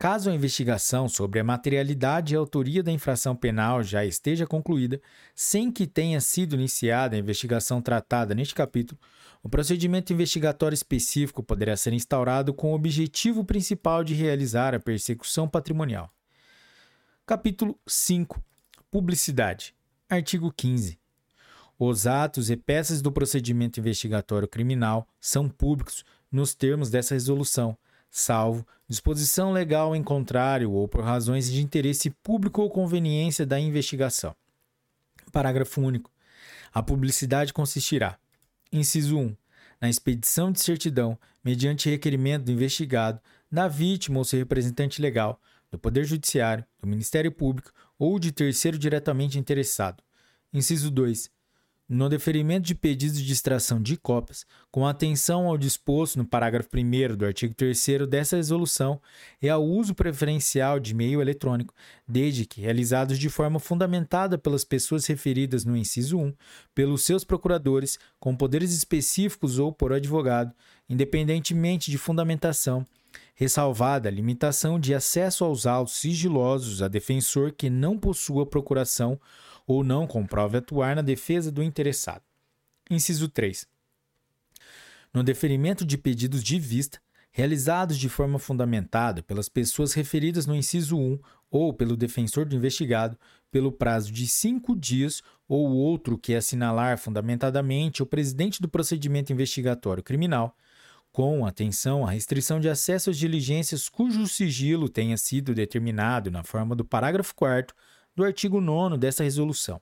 Caso 0.00 0.30
a 0.30 0.34
investigação 0.34 1.08
sobre 1.08 1.40
a 1.40 1.44
materialidade 1.44 2.32
e 2.32 2.36
autoria 2.36 2.84
da 2.84 2.92
infração 2.92 3.34
penal 3.34 3.82
já 3.82 4.04
esteja 4.04 4.46
concluída, 4.46 5.00
sem 5.34 5.72
que 5.72 5.88
tenha 5.88 6.20
sido 6.20 6.54
iniciada 6.54 7.16
a 7.16 7.18
investigação 7.18 7.82
tratada 7.82 8.32
neste 8.32 8.54
capítulo, 8.54 9.00
o 9.42 9.48
procedimento 9.48 10.12
investigatório 10.12 10.74
específico 10.74 11.42
poderá 11.42 11.76
ser 11.76 11.92
instaurado 11.92 12.54
com 12.54 12.70
o 12.70 12.74
objetivo 12.76 13.44
principal 13.44 14.04
de 14.04 14.14
realizar 14.14 14.72
a 14.72 14.78
persecução 14.78 15.48
patrimonial. 15.48 16.08
Capítulo 17.26 17.76
5 17.84 18.40
Publicidade. 18.92 19.74
Artigo 20.08 20.52
15. 20.52 20.96
Os 21.76 22.06
atos 22.06 22.50
e 22.50 22.56
peças 22.56 23.02
do 23.02 23.10
procedimento 23.10 23.80
investigatório 23.80 24.46
criminal 24.46 25.08
são 25.20 25.48
públicos 25.48 26.04
nos 26.30 26.54
termos 26.54 26.88
dessa 26.88 27.14
resolução, 27.14 27.76
salvo 28.10 28.66
disposição 28.88 29.52
legal 29.52 29.94
em 29.94 30.02
contrário 30.02 30.72
ou 30.72 30.88
por 30.88 31.04
razões 31.04 31.50
de 31.50 31.62
interesse 31.62 32.10
público 32.10 32.62
ou 32.62 32.70
conveniência 32.70 33.44
da 33.44 33.60
investigação. 33.60 34.34
Parágrafo 35.30 35.80
único. 35.80 36.10
A 36.72 36.82
publicidade 36.82 37.52
consistirá: 37.52 38.18
inciso 38.72 39.18
1. 39.18 39.36
Na 39.80 39.88
expedição 39.88 40.50
de 40.50 40.60
certidão, 40.60 41.18
mediante 41.44 41.88
requerimento 41.88 42.44
do 42.44 42.52
investigado, 42.52 43.20
da 43.50 43.68
vítima 43.68 44.18
ou 44.18 44.24
seu 44.24 44.38
representante 44.38 45.00
legal, 45.00 45.40
do 45.70 45.78
Poder 45.78 46.04
Judiciário, 46.04 46.64
do 46.80 46.88
Ministério 46.88 47.30
Público 47.30 47.72
ou 47.98 48.18
de 48.18 48.32
terceiro 48.32 48.78
diretamente 48.78 49.38
interessado. 49.38 50.02
Inciso 50.52 50.90
2. 50.90 51.30
No 51.90 52.10
deferimento 52.10 52.66
de 52.66 52.74
pedidos 52.74 53.18
de 53.18 53.32
extração 53.32 53.80
de 53.80 53.96
cópias, 53.96 54.44
com 54.70 54.86
atenção 54.86 55.46
ao 55.46 55.56
disposto 55.56 56.18
no 56.18 56.26
parágrafo 56.26 56.68
1 56.76 57.16
do 57.16 57.24
artigo 57.24 57.54
3 57.54 58.06
dessa 58.06 58.36
resolução 58.36 59.00
e 59.40 59.48
ao 59.48 59.64
uso 59.64 59.94
preferencial 59.94 60.78
de 60.78 60.92
meio 60.92 61.22
eletrônico, 61.22 61.72
desde 62.06 62.44
que 62.44 62.60
realizados 62.60 63.18
de 63.18 63.30
forma 63.30 63.58
fundamentada 63.58 64.36
pelas 64.36 64.64
pessoas 64.64 65.06
referidas 65.06 65.64
no 65.64 65.74
inciso 65.74 66.18
1, 66.18 66.34
pelos 66.74 67.04
seus 67.04 67.24
procuradores, 67.24 67.98
com 68.20 68.36
poderes 68.36 68.74
específicos 68.74 69.58
ou 69.58 69.72
por 69.72 69.90
advogado, 69.90 70.52
independentemente 70.90 71.90
de 71.90 71.96
fundamentação, 71.96 72.86
ressalvada 73.34 74.10
a 74.10 74.12
limitação 74.12 74.78
de 74.78 74.94
acesso 74.94 75.42
aos 75.42 75.64
autos 75.64 75.94
sigilosos 75.94 76.82
a 76.82 76.88
defensor 76.88 77.52
que 77.52 77.70
não 77.70 77.96
possua 77.96 78.44
procuração 78.44 79.18
ou 79.68 79.84
não 79.84 80.06
comprove 80.06 80.56
atuar 80.56 80.96
na 80.96 81.02
defesa 81.02 81.52
do 81.52 81.62
interessado. 81.62 82.22
Inciso 82.90 83.28
3. 83.28 83.66
No 85.12 85.22
deferimento 85.22 85.84
de 85.84 85.98
pedidos 85.98 86.42
de 86.42 86.58
vista, 86.58 86.98
realizados 87.30 87.98
de 87.98 88.08
forma 88.08 88.38
fundamentada 88.38 89.22
pelas 89.22 89.46
pessoas 89.46 89.92
referidas 89.92 90.46
no 90.46 90.56
inciso 90.56 90.96
1 90.96 91.18
ou 91.50 91.74
pelo 91.74 91.98
defensor 91.98 92.46
do 92.46 92.56
investigado, 92.56 93.18
pelo 93.50 93.70
prazo 93.70 94.10
de 94.10 94.26
cinco 94.26 94.74
dias 94.74 95.22
ou 95.46 95.70
outro 95.70 96.16
que 96.16 96.34
assinalar 96.34 96.96
fundamentadamente 96.96 98.02
o 98.02 98.06
presidente 98.06 98.62
do 98.62 98.68
procedimento 98.68 99.32
investigatório 99.32 100.02
criminal, 100.02 100.56
com 101.12 101.44
atenção 101.44 102.06
à 102.06 102.10
restrição 102.10 102.58
de 102.58 102.70
acesso 102.70 103.10
às 103.10 103.18
diligências 103.18 103.88
cujo 103.88 104.26
sigilo 104.26 104.88
tenha 104.88 105.16
sido 105.18 105.54
determinado 105.54 106.30
na 106.30 106.42
forma 106.42 106.74
do 106.74 106.84
parágrafo 106.84 107.34
4 107.34 107.74
do 108.18 108.24
artigo 108.24 108.60
9 108.60 108.98
dessa 108.98 109.22
resolução. 109.22 109.80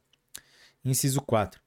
Inciso 0.84 1.22
4. 1.22 1.58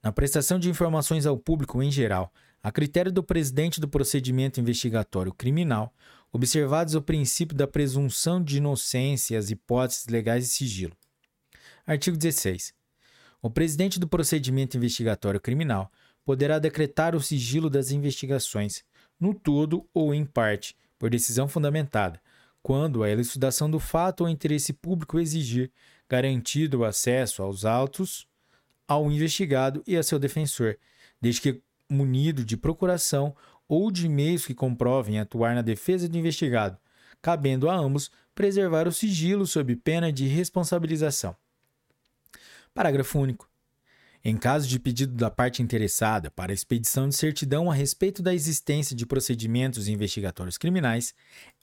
Na 0.00 0.12
prestação 0.12 0.56
de 0.56 0.70
informações 0.70 1.26
ao 1.26 1.36
público 1.36 1.82
em 1.82 1.90
geral, 1.90 2.32
a 2.62 2.70
critério 2.70 3.10
do 3.10 3.24
presidente 3.24 3.80
do 3.80 3.88
procedimento 3.88 4.60
investigatório 4.60 5.34
criminal, 5.34 5.92
observados 6.32 6.94
o 6.94 7.02
princípio 7.02 7.56
da 7.56 7.66
presunção 7.66 8.40
de 8.40 8.58
inocência 8.58 9.34
e 9.34 9.36
as 9.36 9.50
hipóteses 9.50 10.06
legais 10.06 10.44
de 10.44 10.50
sigilo. 10.50 10.96
Artigo 11.84 12.16
16. 12.16 12.72
O 13.42 13.50
presidente 13.50 13.98
do 13.98 14.06
procedimento 14.06 14.76
investigatório 14.76 15.40
criminal 15.40 15.90
poderá 16.24 16.60
decretar 16.60 17.16
o 17.16 17.20
sigilo 17.20 17.68
das 17.68 17.90
investigações, 17.90 18.84
no 19.18 19.34
todo 19.34 19.84
ou 19.92 20.14
em 20.14 20.24
parte, 20.24 20.76
por 21.00 21.10
decisão 21.10 21.48
fundamentada, 21.48 22.20
quando 22.62 23.04
a 23.04 23.10
elucidação 23.10 23.70
do 23.70 23.78
fato 23.78 24.22
ou 24.22 24.28
interesse 24.28 24.72
público 24.72 25.20
exigir, 25.20 25.70
garantido 26.08 26.80
o 26.80 26.84
acesso 26.84 27.42
aos 27.42 27.64
autos 27.64 28.26
ao 28.86 29.10
investigado 29.10 29.82
e 29.86 29.96
a 29.96 30.02
seu 30.02 30.18
defensor, 30.18 30.78
desde 31.20 31.40
que 31.40 31.62
munido 31.88 32.44
de 32.44 32.56
procuração 32.56 33.34
ou 33.68 33.90
de 33.90 34.08
meios 34.08 34.46
que 34.46 34.54
comprovem 34.54 35.18
atuar 35.18 35.54
na 35.54 35.62
defesa 35.62 36.08
do 36.08 36.16
investigado, 36.16 36.78
cabendo 37.20 37.68
a 37.68 37.74
ambos 37.74 38.10
preservar 38.34 38.86
o 38.86 38.92
sigilo 38.92 39.46
sob 39.46 39.74
pena 39.76 40.12
de 40.12 40.26
responsabilização. 40.26 41.34
Parágrafo 42.72 43.18
único. 43.18 43.48
Em 44.28 44.36
caso 44.36 44.66
de 44.66 44.80
pedido 44.80 45.14
da 45.14 45.30
parte 45.30 45.62
interessada 45.62 46.32
para 46.32 46.52
expedição 46.52 47.08
de 47.08 47.14
certidão 47.14 47.70
a 47.70 47.74
respeito 47.74 48.20
da 48.20 48.34
existência 48.34 48.96
de 48.96 49.06
procedimentos 49.06 49.86
investigatórios 49.86 50.58
criminais, 50.58 51.14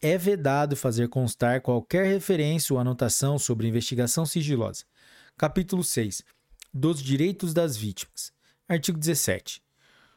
é 0.01 0.17
vedado 0.17 0.73
fazer 0.73 1.09
constar 1.09 1.59
qualquer 1.59 2.05
referência 2.05 2.73
ou 2.73 2.79
anotação 2.79 3.37
sobre 3.37 3.67
investigação 3.67 4.25
sigilosa. 4.25 4.85
Capítulo 5.35 5.83
6. 5.83 6.23
Dos 6.73 7.03
direitos 7.03 7.53
das 7.53 7.75
vítimas. 7.75 8.31
Artigo 8.65 8.97
17. 8.97 9.61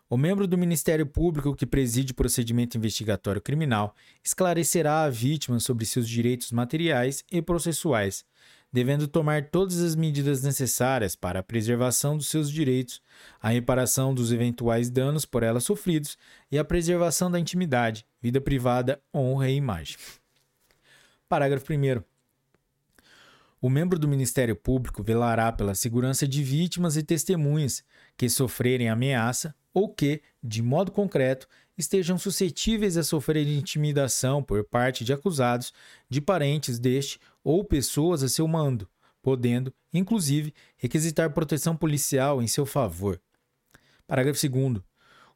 O 0.09 0.17
membro 0.17 0.47
do 0.47 0.57
Ministério 0.57 1.05
Público 1.05 1.57
que 1.57 1.67
preside 1.67 2.15
procedimento 2.15 2.77
investigatório 2.77 3.43
criminal 3.43 3.93
esclarecerá 4.23 5.03
a 5.03 5.11
vítima 5.11 5.59
sobre 5.59 5.85
seus 5.85 6.09
direitos 6.09 6.53
materiais 6.53 7.25
e 7.29 7.43
processuais, 7.43 8.25
devendo 8.73 9.09
tomar 9.09 9.49
todas 9.51 9.81
as 9.81 9.95
medidas 9.95 10.43
necessárias 10.43 11.17
para 11.17 11.41
a 11.41 11.43
preservação 11.43 12.17
dos 12.17 12.29
seus 12.29 12.51
direitos, 12.51 13.01
a 13.41 13.49
reparação 13.49 14.15
dos 14.15 14.33
eventuais 14.33 14.91
danos 14.91 15.25
por 15.25 15.43
ela 15.43 15.61
sofridos 15.61 16.19
e 16.51 16.59
a 16.59 16.65
preservação 16.65 17.31
da 17.31 17.41
intimidade, 17.41 18.07
vida 18.21 18.41
privada, 18.41 19.01
honra 19.15 19.49
e 19.49 19.57
imagem. 19.57 19.97
Parágrafo 21.29 21.73
1. 21.73 22.03
O 23.61 23.71
membro 23.71 23.99
do 23.99 24.07
Ministério 24.07 24.55
Público 24.55 25.03
velará 25.03 25.51
pela 25.51 25.75
segurança 25.75 26.29
de 26.29 26.43
vítimas 26.43 26.97
e 26.97 27.03
testemunhas 27.03 27.83
que 28.17 28.29
sofrerem 28.29 28.89
ameaça 28.89 29.55
ou 29.73 29.89
que, 29.89 30.23
de 30.43 30.63
modo 30.63 30.93
concreto, 30.93 31.49
estejam 31.77 32.17
suscetíveis 32.17 32.97
a 32.97 33.03
sofrer 33.03 33.47
intimidação 33.47 34.43
por 34.43 34.65
parte 34.65 35.05
de 35.05 35.13
acusados, 35.13 35.73
de 36.09 36.21
parentes 36.21 36.79
deste 36.79 37.19
ou 37.47 37.63
pessoas 37.63 38.25
a 38.25 38.29
seu 38.29 38.49
mando, 38.49 38.89
podendo, 39.23 39.73
inclusive, 39.95 40.53
requisitar 40.77 41.33
proteção 41.33 41.77
policial 41.77 42.43
em 42.43 42.49
seu 42.49 42.67
favor. 42.67 43.21
Parágrafo 44.05 44.49
2. 44.49 44.83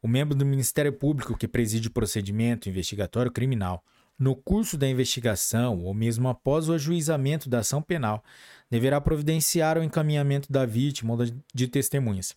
O 0.02 0.08
membro 0.08 0.34
do 0.34 0.44
Ministério 0.44 0.92
Público 0.92 1.38
que 1.38 1.46
preside 1.46 1.86
o 1.86 1.92
procedimento 1.92 2.68
investigatório 2.68 3.30
criminal, 3.30 3.84
no 4.18 4.34
curso 4.34 4.76
da 4.76 4.88
investigação 4.88 5.84
ou 5.84 5.94
mesmo 5.94 6.28
após 6.28 6.68
o 6.68 6.72
ajuizamento 6.72 7.48
da 7.48 7.60
ação 7.60 7.80
penal, 7.80 8.24
deverá 8.68 9.00
providenciar 9.00 9.78
o 9.78 9.84
encaminhamento 9.84 10.50
da 10.50 10.66
vítima 10.66 11.14
ou 11.14 11.20
de 11.54 11.68
testemunhas 11.68 12.34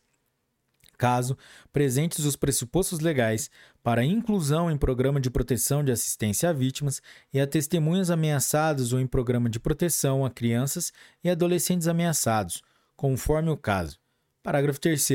caso 1.04 1.38
presentes 1.74 2.24
os 2.24 2.38
pressupostos 2.38 3.02
legais 3.02 3.52
para 3.84 4.06
inclusão 4.06 4.72
em 4.72 4.78
programa 4.78 5.20
de 5.20 5.30
proteção 5.30 5.84
de 5.84 5.92
assistência 5.92 6.50
a 6.50 6.54
vítimas 6.54 7.02
e 7.34 7.42
a 7.42 7.46
testemunhas 7.46 8.10
ameaçadas 8.10 8.94
ou 8.94 9.02
em 9.02 9.06
programa 9.06 9.50
de 9.50 9.60
proteção 9.60 10.24
a 10.24 10.30
crianças 10.30 10.94
e 11.22 11.30
adolescentes 11.30 11.90
ameaçados, 11.90 12.64
conforme 12.96 13.50
o 13.50 13.58
caso. 13.58 14.00
Parágrafo 14.42 14.80
3. 14.80 15.06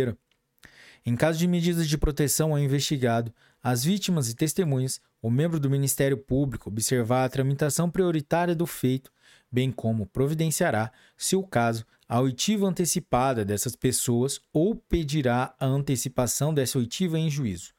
Em 1.07 1.17
caso 1.17 1.39
de 1.39 1.49
medidas 1.49 1.89
de 1.89 1.97
proteção 1.97 2.51
ao 2.51 2.59
investigado, 2.59 3.33
as 3.63 3.83
vítimas 3.83 4.29
e 4.29 4.35
testemunhas, 4.37 5.01
o 5.23 5.31
membro 5.31 5.59
do 5.59 5.71
Ministério 5.71 6.19
Público 6.19 6.69
observar 6.69 7.25
a 7.25 7.31
tramitação 7.31 7.89
prioritária 7.89 8.55
do 8.55 8.67
feito, 8.67 9.11
bem 9.51 9.73
como 9.73 10.05
providenciará, 10.05 10.93
se 11.17 11.35
o 11.35 11.43
caso, 11.43 11.87
a 12.09 12.21
oitiva 12.21 12.67
antecipada 12.67 13.45
dessas 13.45 13.77
pessoas 13.77 14.41
ou 14.53 14.75
pedirá 14.75 15.55
a 15.61 15.67
antecipação 15.67 16.55
dessa 16.55 16.79
oitiva 16.79 17.19
em 17.19 17.29
juízo. 17.29 17.75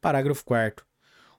Parágrafo 0.00 0.44
4. 0.44 0.86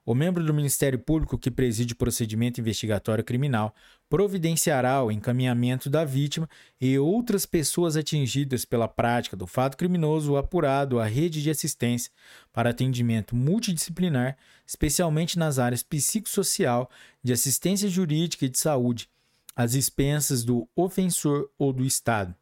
O 0.06 0.14
membro 0.14 0.44
do 0.44 0.52
Ministério 0.52 0.98
Público 0.98 1.38
que 1.38 1.50
preside 1.50 1.94
o 1.94 1.96
procedimento 1.96 2.60
investigatório 2.60 3.24
criminal 3.24 3.74
providenciará 4.10 5.02
o 5.02 5.10
encaminhamento 5.10 5.88
da 5.88 6.04
vítima 6.04 6.46
e 6.78 6.98
outras 6.98 7.46
pessoas 7.46 7.96
atingidas 7.96 8.66
pela 8.66 8.86
prática 8.86 9.34
do 9.34 9.46
fato 9.46 9.78
criminoso 9.78 10.36
apurado 10.36 11.00
à 11.00 11.06
rede 11.06 11.42
de 11.42 11.48
assistência 11.48 12.12
para 12.52 12.68
atendimento 12.68 13.34
multidisciplinar, 13.34 14.36
especialmente 14.66 15.38
nas 15.38 15.58
áreas 15.58 15.82
psicossocial, 15.82 16.90
de 17.22 17.32
assistência 17.32 17.88
jurídica 17.88 18.44
e 18.44 18.50
de 18.50 18.58
saúde, 18.58 19.08
às 19.54 19.74
expensas 19.74 20.44
do 20.44 20.68
ofensor 20.74 21.48
ou 21.58 21.72
do 21.72 21.84
Estado. 21.84 22.34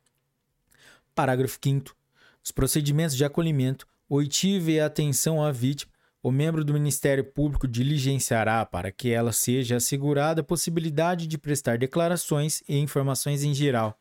Parágrafo 1.14 1.58
5. 1.62 1.94
Os 2.42 2.50
procedimentos 2.50 3.16
de 3.16 3.24
acolhimento, 3.24 3.86
oitiva 4.08 4.70
e 4.70 4.80
atenção 4.80 5.42
à 5.42 5.52
vítima, 5.52 5.92
o 6.22 6.30
membro 6.30 6.64
do 6.64 6.72
Ministério 6.72 7.24
Público 7.24 7.66
diligenciará 7.66 8.64
para 8.64 8.92
que 8.92 9.10
ela 9.10 9.32
seja 9.32 9.76
assegurada 9.76 10.40
a 10.40 10.44
possibilidade 10.44 11.26
de 11.26 11.36
prestar 11.36 11.78
declarações 11.78 12.62
e 12.68 12.78
informações 12.78 13.42
em 13.42 13.52
geral, 13.52 13.98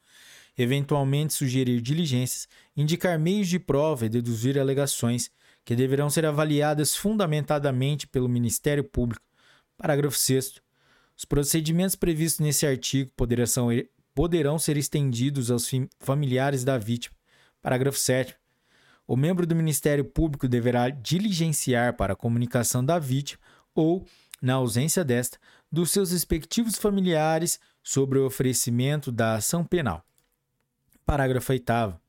eventualmente 0.56 1.34
sugerir 1.34 1.82
diligências, 1.82 2.47
indicar 2.78 3.17
meios 3.17 3.47
de 3.47 3.58
prova 3.58 4.06
e 4.06 4.10
deduzir 4.10 4.60
alegações, 4.60 5.32
que 5.65 5.76
deverão 5.76 6.10
ser 6.10 6.26
avaliadas 6.26 6.95
fundamentadamente 6.95 8.08
pelo 8.08 8.30
Ministério 8.30 8.84
Público. 8.84 9.26
Parágrafo 9.76 10.17
6. 10.17 10.61
Os 11.22 11.26
procedimentos 11.26 11.96
previstos 11.96 12.40
nesse 12.40 12.66
artigo 12.66 13.12
poderão, 13.16 13.46
poderão 14.12 14.58
ser 14.58 14.76
estendidos 14.76 15.52
aos 15.52 15.70
familiares 16.00 16.64
da 16.64 16.80
vítima. 16.80 17.16
Parágrafo 17.62 18.00
7. 18.00 18.36
O 19.06 19.16
membro 19.16 19.46
do 19.46 19.56
Ministério 19.56 20.04
Público 20.04 20.48
deverá 20.48 20.90
diligenciar 20.90 21.96
para 21.96 22.14
a 22.14 22.16
comunicação 22.16 22.84
da 22.84 22.98
vítima 22.98 23.40
ou, 23.76 24.04
na 24.42 24.56
ausência 24.56 25.04
desta, 25.04 25.38
dos 25.72 25.92
seus 25.92 26.12
respectivos 26.12 26.76
familiares 26.76 27.60
sobre 27.84 28.18
o 28.18 28.26
oferecimento 28.26 29.12
da 29.12 29.36
ação 29.36 29.64
penal. 29.64 30.04
Parágrafo 31.06 31.52
8. 31.52 32.02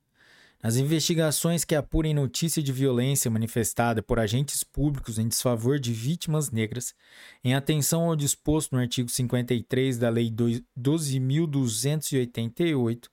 Nas 0.63 0.77
investigações 0.77 1.65
que 1.65 1.75
apurem 1.75 2.15
notícia 2.15 2.63
de 2.63 2.73
violência 2.73 3.29
manifestada 3.29 4.01
por 4.01 4.21
agentes 4.21 4.63
públicos 4.63 5.19
em 5.19 5.27
desfavor 5.27 5.81
de 5.81 5.93
vítimas 5.93 6.53
negras, 6.53 6.95
em 7.43 7.53
atenção 7.53 8.05
ao 8.05 8.15
disposto 8.15 8.71
no 8.71 8.79
artigo 8.81 9.09
53 9.09 9.99
da 9.99 10.09
Lei 10.09 10.31
12.288, 10.31 13.09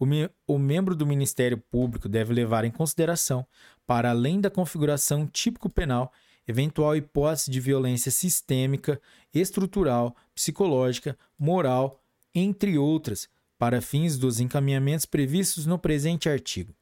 o, 0.00 0.06
o 0.48 0.58
membro 0.58 0.96
do 0.96 1.06
Ministério 1.06 1.58
Público 1.58 2.08
deve 2.08 2.34
levar 2.34 2.64
em 2.64 2.72
consideração, 2.72 3.46
para 3.86 4.10
além 4.10 4.40
da 4.40 4.50
configuração 4.50 5.28
típico-penal, 5.28 6.12
eventual 6.44 6.96
hipótese 6.96 7.52
de 7.52 7.60
violência 7.60 8.10
sistêmica, 8.10 9.00
estrutural, 9.32 10.16
psicológica, 10.34 11.16
moral, 11.38 12.02
entre 12.34 12.76
outras, 12.76 13.28
para 13.56 13.80
fins 13.80 14.18
dos 14.18 14.40
encaminhamentos 14.40 15.06
previstos 15.06 15.66
no 15.66 15.78
presente 15.78 16.28
artigo 16.28 16.74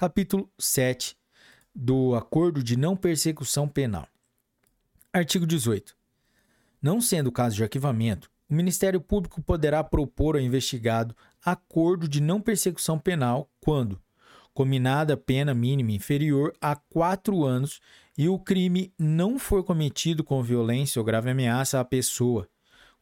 capítulo 0.00 0.50
7 0.58 1.14
do 1.74 2.14
Acordo 2.14 2.62
de 2.62 2.74
Não 2.74 2.96
Persecução 2.96 3.68
Penal. 3.68 4.08
Artigo 5.12 5.46
18. 5.46 5.94
Não 6.80 7.02
sendo 7.02 7.30
caso 7.30 7.56
de 7.56 7.62
arquivamento, 7.62 8.30
o 8.48 8.54
Ministério 8.54 8.98
Público 8.98 9.42
poderá 9.42 9.84
propor 9.84 10.36
ao 10.36 10.40
investigado 10.40 11.14
acordo 11.44 12.08
de 12.08 12.18
não 12.18 12.40
persecução 12.40 12.98
penal 12.98 13.50
quando 13.60 14.00
combinada 14.54 15.18
pena 15.18 15.52
mínima 15.52 15.92
inferior 15.92 16.54
a 16.62 16.74
quatro 16.74 17.44
anos 17.44 17.78
e 18.16 18.26
o 18.26 18.38
crime 18.38 18.94
não 18.98 19.38
for 19.38 19.62
cometido 19.62 20.24
com 20.24 20.42
violência 20.42 20.98
ou 20.98 21.04
grave 21.04 21.28
ameaça 21.28 21.78
à 21.78 21.84
pessoa, 21.84 22.48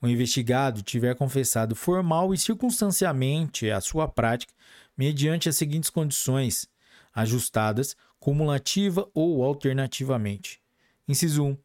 o 0.03 0.09
investigado 0.09 0.83
tiver 0.83 1.15
confessado 1.15 1.77
formal 1.77 2.35
e 2.35 2.39
circunstancialmente 2.39 3.71
a 3.71 3.81
sua 3.81 4.09
prática 4.09 4.53
mediante 4.97 5.49
as 5.49 5.55
seguintes 5.55 5.91
condições 5.91 6.69
ajustadas, 7.21 7.97
cumulativa 8.19 9.09
ou 9.13 9.43
alternativamente. 9.43 10.61
Inciso 11.07 11.45
1. 11.45 11.59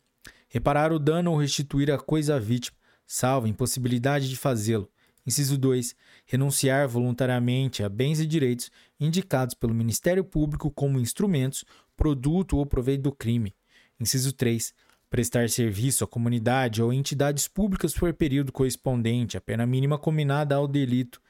Reparar 0.50 0.92
o 0.92 1.00
dano 1.00 1.32
ou 1.32 1.38
restituir 1.38 1.92
a 1.92 1.98
coisa 1.98 2.36
à 2.36 2.40
vítima, 2.40 2.78
salvo 3.06 3.48
impossibilidade 3.48 4.30
de 4.30 4.36
fazê-lo. 4.36 4.90
Inciso 5.26 5.58
2. 5.58 5.96
Renunciar 6.26 6.88
voluntariamente 6.88 7.84
a 7.84 7.90
bens 7.90 8.20
e 8.20 8.26
direitos 8.26 8.72
indicados 9.00 9.54
pelo 9.54 9.74
Ministério 9.74 10.24
Público 10.24 10.72
como 10.72 11.00
instrumentos, 11.00 11.64
produto 11.96 12.58
ou 12.58 12.66
proveito 12.66 13.04
do 13.04 13.12
crime. 13.12 13.54
Inciso 14.00 14.34
3. 14.34 14.74
Prestar 15.10 15.50
serviço 15.50 16.04
à 16.04 16.08
comunidade 16.08 16.82
ou 16.82 16.92
entidades 16.92 17.48
públicas 17.48 17.94
por 17.94 18.12
período 18.14 18.52
correspondente 18.52 19.38
à 19.38 19.42
pena 19.42 19.66
mínima 19.66 19.98
combinada 19.98 20.56
ao 20.56 20.68
delito, 20.68 21.22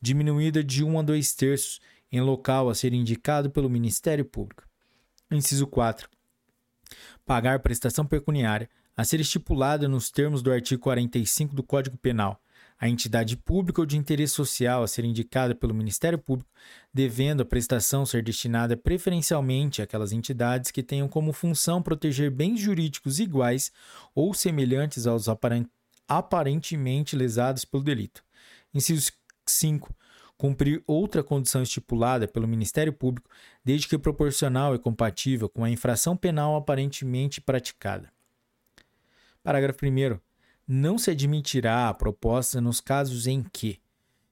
diminuída 0.00 0.62
de 0.64 0.82
1 0.82 0.98
a 0.98 1.02
2 1.02 1.34
terços, 1.34 1.80
em 2.10 2.20
local 2.20 2.68
a 2.68 2.74
ser 2.74 2.92
indicado 2.92 3.50
pelo 3.50 3.70
Ministério 3.70 4.24
Público. 4.24 4.64
Inciso 5.30 5.66
4. 5.66 6.08
Pagar 7.26 7.60
prestação 7.60 8.06
pecuniária 8.06 8.68
a 8.96 9.04
ser 9.04 9.20
estipulada 9.20 9.86
nos 9.86 10.10
termos 10.10 10.42
do 10.42 10.50
artigo 10.50 10.82
45 10.82 11.54
do 11.54 11.62
Código 11.62 11.96
Penal, 11.98 12.42
a 12.80 12.88
entidade 12.88 13.36
pública 13.36 13.80
ou 13.80 13.86
de 13.86 13.96
interesse 13.96 14.34
social 14.34 14.82
a 14.82 14.88
ser 14.88 15.04
indicada 15.04 15.54
pelo 15.54 15.74
Ministério 15.74 16.18
Público, 16.18 16.50
devendo 16.92 17.42
a 17.42 17.46
prestação 17.46 18.06
ser 18.06 18.22
destinada 18.22 18.76
preferencialmente 18.76 19.82
àquelas 19.82 20.12
entidades 20.12 20.70
que 20.70 20.82
tenham 20.82 21.08
como 21.08 21.32
função 21.32 21.82
proteger 21.82 22.30
bens 22.30 22.58
jurídicos 22.60 23.20
iguais 23.20 23.70
ou 24.14 24.32
semelhantes 24.32 25.06
aos 25.06 25.26
aparentemente 26.08 27.14
lesados 27.14 27.64
pelo 27.64 27.82
delito. 27.82 28.24
Inciso 28.72 29.12
5 29.46 29.94
cumprir 30.38 30.82
outra 30.86 31.22
condição 31.22 31.62
estipulada 31.62 32.28
pelo 32.28 32.46
Ministério 32.46 32.92
Público, 32.92 33.28
desde 33.64 33.88
que 33.88 33.98
proporcional 33.98 34.74
e 34.74 34.78
compatível 34.78 35.48
com 35.48 35.64
a 35.64 35.70
infração 35.70 36.16
penal 36.16 36.54
aparentemente 36.54 37.40
praticada. 37.40 38.10
Parágrafo 39.42 39.84
1. 39.84 40.18
Não 40.66 40.96
se 40.96 41.10
admitirá 41.10 41.88
a 41.88 41.94
proposta 41.94 42.60
nos 42.60 42.80
casos 42.80 43.26
em 43.26 43.42
que, 43.42 43.80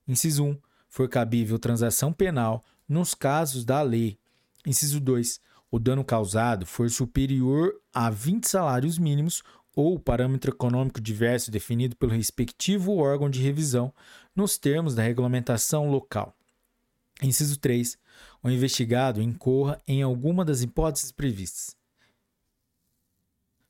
inciso 0.06 0.44
1, 0.44 0.58
for 0.88 1.08
cabível 1.08 1.58
transação 1.58 2.12
penal 2.12 2.64
nos 2.88 3.14
casos 3.14 3.64
da 3.64 3.82
lei. 3.82 4.18
Inciso 4.64 5.00
2, 5.00 5.40
o 5.70 5.78
dano 5.78 6.04
causado 6.04 6.64
for 6.64 6.88
superior 6.88 7.74
a 7.92 8.10
20 8.10 8.48
salários 8.48 8.98
mínimos 8.98 9.42
ou 9.74 9.98
parâmetro 9.98 10.50
econômico 10.50 11.00
diverso 11.00 11.50
definido 11.50 11.96
pelo 11.96 12.12
respectivo 12.12 12.96
órgão 12.96 13.28
de 13.28 13.42
revisão 13.42 13.92
nos 14.36 14.58
termos 14.58 14.94
da 14.94 15.02
regulamentação 15.02 15.90
local. 15.90 16.36
Inciso 17.22 17.58
3. 17.58 17.98
O 18.42 18.50
investigado 18.50 19.22
incorra 19.22 19.82
em 19.88 20.02
alguma 20.02 20.44
das 20.44 20.60
hipóteses 20.62 21.10
previstas. 21.10 21.74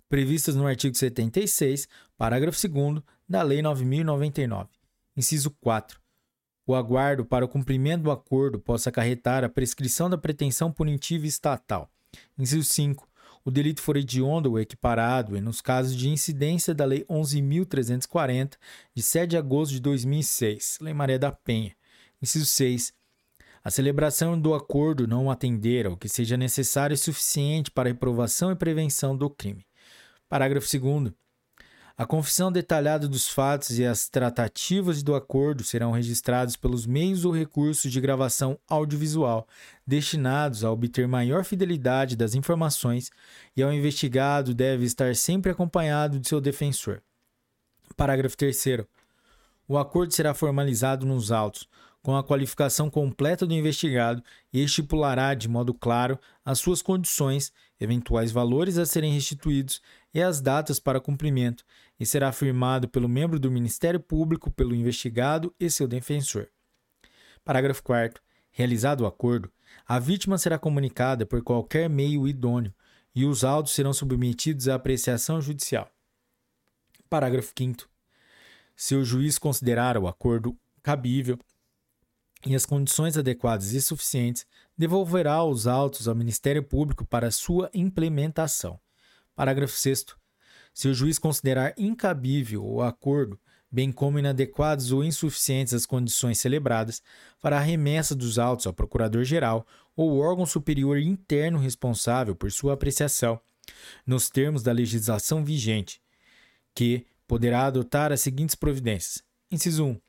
Previstas 0.08 0.54
no 0.54 0.66
artigo 0.66 0.96
76, 0.96 1.88
parágrafo 2.16 2.68
2 2.68 3.02
da 3.28 3.42
Lei 3.42 3.62
9099. 3.62 4.68
Inciso 5.16 5.50
4. 5.60 6.00
O 6.66 6.74
aguardo 6.74 7.24
para 7.24 7.44
o 7.44 7.48
cumprimento 7.48 8.02
do 8.02 8.10
acordo 8.10 8.58
possa 8.58 8.90
acarretar 8.90 9.44
a 9.44 9.48
prescrição 9.48 10.10
da 10.10 10.18
pretensão 10.18 10.72
punitiva 10.72 11.26
estatal. 11.26 11.88
Inciso 12.36 12.64
5 12.64 13.08
o 13.46 13.50
delito 13.50 13.80
for 13.80 13.96
hediondo 13.96 14.50
ou 14.50 14.58
equiparado, 14.58 15.36
e 15.36 15.40
nos 15.40 15.60
casos 15.60 15.94
de 15.94 16.08
incidência 16.08 16.74
da 16.74 16.84
Lei 16.84 17.04
11.340, 17.04 18.56
de 18.92 19.02
7 19.04 19.30
de 19.30 19.36
agosto 19.36 19.70
de 19.70 19.80
2006, 19.80 20.78
Lei 20.80 20.92
Maria 20.92 21.16
da 21.16 21.30
Penha. 21.30 21.76
Inciso 22.20 22.44
6. 22.44 22.92
A 23.62 23.70
celebração 23.70 24.40
do 24.40 24.52
acordo 24.52 25.06
não 25.06 25.30
atender 25.30 25.86
ao 25.86 25.96
que 25.96 26.08
seja 26.08 26.36
necessário 26.36 26.94
e 26.94 26.96
suficiente 26.96 27.70
para 27.70 27.88
a 27.88 27.92
reprovação 27.92 28.50
e 28.50 28.56
prevenção 28.56 29.16
do 29.16 29.30
crime. 29.30 29.64
Parágrafo 30.28 30.66
2. 30.66 31.14
A 31.98 32.04
confissão 32.04 32.52
detalhada 32.52 33.08
dos 33.08 33.26
fatos 33.26 33.78
e 33.78 33.84
as 33.86 34.06
tratativas 34.06 35.02
do 35.02 35.14
acordo 35.14 35.64
serão 35.64 35.92
registrados 35.92 36.54
pelos 36.54 36.84
meios 36.84 37.24
ou 37.24 37.32
recursos 37.32 37.90
de 37.90 37.98
gravação 38.02 38.58
audiovisual 38.68 39.48
destinados 39.86 40.62
a 40.62 40.70
obter 40.70 41.08
maior 41.08 41.42
fidelidade 41.42 42.14
das 42.14 42.34
informações 42.34 43.10
e 43.56 43.62
ao 43.62 43.72
investigado 43.72 44.52
deve 44.52 44.84
estar 44.84 45.16
sempre 45.16 45.50
acompanhado 45.50 46.20
de 46.20 46.28
seu 46.28 46.38
defensor. 46.38 47.02
Parágrafo 47.96 48.36
3 48.36 48.62
O 49.66 49.78
acordo 49.78 50.12
será 50.12 50.34
formalizado 50.34 51.06
nos 51.06 51.32
autos, 51.32 51.66
com 52.02 52.14
a 52.14 52.22
qualificação 52.22 52.88
completa 52.90 53.44
do 53.44 53.52
investigado 53.52 54.22
e 54.52 54.62
estipulará 54.62 55.34
de 55.34 55.48
modo 55.48 55.74
claro 55.74 56.16
as 56.44 56.58
suas 56.60 56.80
condições, 56.80 57.52
eventuais 57.80 58.30
valores 58.30 58.78
a 58.78 58.86
serem 58.86 59.12
restituídos 59.12 59.80
e 60.14 60.22
as 60.22 60.40
datas 60.40 60.78
para 60.78 61.00
cumprimento, 61.00 61.64
e 61.98 62.04
será 62.04 62.28
afirmado 62.28 62.88
pelo 62.88 63.08
membro 63.08 63.38
do 63.38 63.50
Ministério 63.50 64.00
Público, 64.00 64.50
pelo 64.50 64.74
investigado 64.74 65.54
e 65.58 65.70
seu 65.70 65.88
defensor. 65.88 66.48
Parágrafo 67.44 67.82
4. 67.82 68.22
Realizado 68.50 69.02
o 69.02 69.06
acordo, 69.06 69.50
a 69.86 69.98
vítima 69.98 70.38
será 70.38 70.58
comunicada 70.58 71.26
por 71.26 71.42
qualquer 71.42 71.88
meio 71.88 72.26
idôneo 72.26 72.74
e 73.14 73.24
os 73.24 73.44
autos 73.44 73.72
serão 73.72 73.92
submetidos 73.92 74.68
à 74.68 74.74
apreciação 74.74 75.40
judicial. 75.40 75.90
Parágrafo 77.08 77.52
5. 77.56 77.88
Se 78.74 78.94
o 78.94 79.04
juiz 79.04 79.38
considerar 79.38 79.96
o 79.96 80.06
acordo 80.06 80.56
cabível 80.82 81.38
e 82.44 82.54
as 82.54 82.66
condições 82.66 83.16
adequadas 83.16 83.72
e 83.72 83.80
suficientes, 83.80 84.46
devolverá 84.76 85.42
os 85.42 85.66
autos 85.66 86.06
ao 86.06 86.14
Ministério 86.14 86.62
Público 86.62 87.06
para 87.06 87.30
sua 87.30 87.70
implementação. 87.72 88.78
Parágrafo 89.34 89.74
6. 89.74 90.06
Se 90.76 90.88
o 90.88 90.94
juiz 90.94 91.18
considerar 91.18 91.72
incabível 91.78 92.62
o 92.62 92.82
acordo, 92.82 93.40
bem 93.72 93.90
como 93.90 94.18
inadequadas 94.18 94.92
ou 94.92 95.02
insuficientes 95.02 95.72
as 95.72 95.86
condições 95.86 96.38
celebradas, 96.38 97.02
fará 97.38 97.58
remessa 97.58 98.14
dos 98.14 98.38
autos 98.38 98.66
ao 98.66 98.74
Procurador-Geral 98.74 99.66
ou 99.96 100.18
órgão 100.18 100.44
superior 100.44 100.98
interno 100.98 101.58
responsável 101.58 102.36
por 102.36 102.52
sua 102.52 102.74
apreciação, 102.74 103.40
nos 104.06 104.28
termos 104.28 104.62
da 104.62 104.70
legislação 104.70 105.42
vigente, 105.42 105.98
que 106.74 107.06
poderá 107.26 107.64
adotar 107.64 108.12
as 108.12 108.20
seguintes 108.20 108.54
providências: 108.54 109.24
inciso 109.50 109.82
1. 109.82 110.00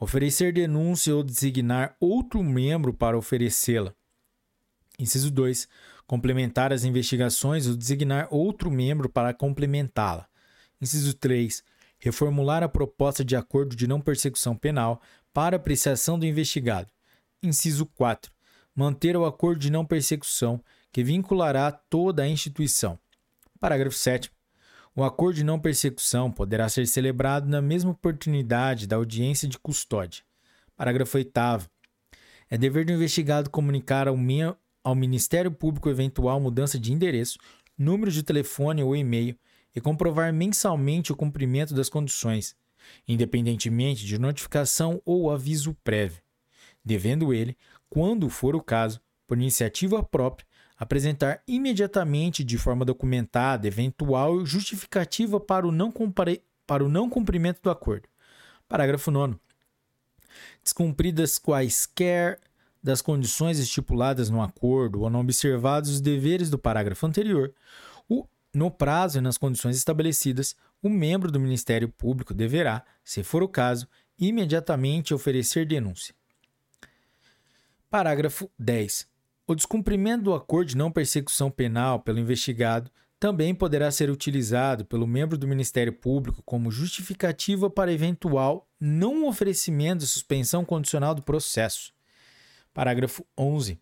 Oferecer 0.00 0.54
denúncia 0.54 1.14
ou 1.14 1.22
designar 1.22 1.94
outro 2.00 2.42
membro 2.42 2.94
para 2.94 3.18
oferecê-la. 3.18 3.94
Inciso 4.98 5.30
2 5.30 5.68
complementar 6.08 6.72
as 6.72 6.84
investigações 6.84 7.66
ou 7.66 7.76
designar 7.76 8.26
outro 8.30 8.70
membro 8.70 9.10
para 9.10 9.34
complementá-la. 9.34 10.26
Inciso 10.80 11.12
3. 11.12 11.62
Reformular 11.98 12.62
a 12.62 12.68
proposta 12.68 13.22
de 13.22 13.36
acordo 13.36 13.76
de 13.76 13.86
não 13.86 14.00
persecução 14.00 14.56
penal 14.56 15.02
para 15.34 15.56
apreciação 15.56 16.18
do 16.18 16.24
investigado. 16.24 16.90
Inciso 17.42 17.84
4. 17.84 18.32
Manter 18.74 19.16
o 19.18 19.26
acordo 19.26 19.60
de 19.60 19.70
não 19.70 19.84
persecução, 19.84 20.64
que 20.90 21.04
vinculará 21.04 21.70
toda 21.70 22.22
a 22.22 22.28
instituição. 22.28 22.98
Parágrafo 23.60 23.96
7. 23.96 24.32
O 24.96 25.04
acordo 25.04 25.36
de 25.36 25.44
não 25.44 25.60
persecução 25.60 26.32
poderá 26.32 26.68
ser 26.70 26.86
celebrado 26.86 27.46
na 27.46 27.60
mesma 27.60 27.90
oportunidade 27.90 28.86
da 28.86 28.96
audiência 28.96 29.46
de 29.46 29.58
custódia. 29.58 30.24
Parágrafo 30.74 31.18
8. 31.18 31.30
É 32.48 32.56
dever 32.56 32.86
do 32.86 32.92
investigado 32.92 33.50
comunicar 33.50 34.08
ao, 34.08 34.16
ao 34.88 34.94
Ministério 34.94 35.50
Público 35.52 35.90
eventual 35.90 36.40
mudança 36.40 36.78
de 36.78 36.94
endereço, 36.94 37.38
número 37.76 38.10
de 38.10 38.22
telefone 38.22 38.82
ou 38.82 38.96
e-mail 38.96 39.38
e 39.76 39.82
comprovar 39.82 40.32
mensalmente 40.32 41.12
o 41.12 41.16
cumprimento 41.16 41.74
das 41.74 41.90
condições, 41.90 42.56
independentemente 43.06 44.06
de 44.06 44.18
notificação 44.18 45.02
ou 45.04 45.30
aviso 45.30 45.76
prévio, 45.84 46.22
devendo 46.82 47.34
ele, 47.34 47.54
quando 47.90 48.30
for 48.30 48.56
o 48.56 48.62
caso, 48.62 48.98
por 49.26 49.36
iniciativa 49.36 50.02
própria, 50.02 50.46
apresentar 50.74 51.42
imediatamente 51.46 52.42
de 52.42 52.56
forma 52.56 52.82
documentada 52.82 53.68
eventual 53.68 54.46
justificativa 54.46 55.38
para 55.38 55.68
o 55.68 55.72
não, 55.72 55.92
compare... 55.92 56.42
para 56.66 56.82
o 56.82 56.88
não 56.88 57.10
cumprimento 57.10 57.60
do 57.60 57.68
acordo. 57.68 58.08
Parágrafo 58.66 59.10
9. 59.10 59.36
Descumpridas 60.64 61.36
quaisquer 61.36 62.40
das 62.82 63.02
condições 63.02 63.58
estipuladas 63.58 64.30
no 64.30 64.42
acordo 64.42 65.02
ou 65.02 65.10
não 65.10 65.20
observados 65.20 65.90
os 65.90 66.00
deveres 66.00 66.50
do 66.50 66.58
parágrafo 66.58 67.06
anterior, 67.06 67.52
o, 68.08 68.26
no 68.54 68.70
prazo 68.70 69.18
e 69.18 69.20
nas 69.20 69.36
condições 69.36 69.76
estabelecidas, 69.76 70.56
o 70.82 70.88
membro 70.88 71.30
do 71.30 71.40
Ministério 71.40 71.88
Público 71.88 72.32
deverá, 72.32 72.84
se 73.04 73.22
for 73.22 73.42
o 73.42 73.48
caso, 73.48 73.86
imediatamente 74.18 75.12
oferecer 75.12 75.66
denúncia. 75.66 76.14
Parágrafo 77.90 78.50
10. 78.58 79.08
O 79.46 79.54
descumprimento 79.54 80.24
do 80.24 80.34
acordo 80.34 80.68
de 80.68 80.76
não 80.76 80.92
persecução 80.92 81.50
penal 81.50 82.00
pelo 82.00 82.18
investigado 82.18 82.90
também 83.18 83.54
poderá 83.54 83.90
ser 83.90 84.10
utilizado 84.10 84.84
pelo 84.84 85.06
membro 85.06 85.36
do 85.36 85.48
Ministério 85.48 85.92
Público 85.92 86.42
como 86.44 86.70
justificativa 86.70 87.68
para 87.68 87.92
eventual 87.92 88.68
não 88.78 89.26
oferecimento 89.26 90.00
de 90.00 90.06
suspensão 90.06 90.64
condicional 90.64 91.14
do 91.14 91.22
processo 91.22 91.92
Parágrafo 92.78 93.26
11. 93.36 93.76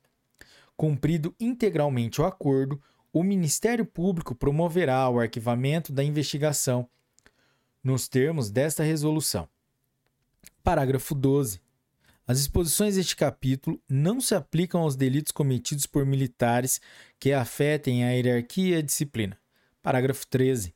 Cumprido 0.74 1.36
integralmente 1.38 2.18
o 2.18 2.24
acordo, 2.24 2.80
o 3.12 3.22
Ministério 3.22 3.84
Público 3.84 4.34
promoverá 4.34 5.06
o 5.10 5.20
arquivamento 5.20 5.92
da 5.92 6.02
investigação 6.02 6.88
nos 7.84 8.08
termos 8.08 8.50
desta 8.50 8.82
resolução. 8.82 9.46
Parágrafo 10.64 11.14
12. 11.14 11.60
As 12.26 12.38
disposições 12.38 12.94
deste 12.96 13.14
capítulo 13.14 13.78
não 13.86 14.18
se 14.18 14.34
aplicam 14.34 14.80
aos 14.80 14.96
delitos 14.96 15.30
cometidos 15.30 15.86
por 15.86 16.06
militares 16.06 16.80
que 17.20 17.34
afetem 17.34 18.02
a 18.02 18.12
hierarquia 18.12 18.76
e 18.76 18.78
a 18.78 18.82
disciplina. 18.82 19.38
Parágrafo 19.82 20.26
13. 20.26 20.74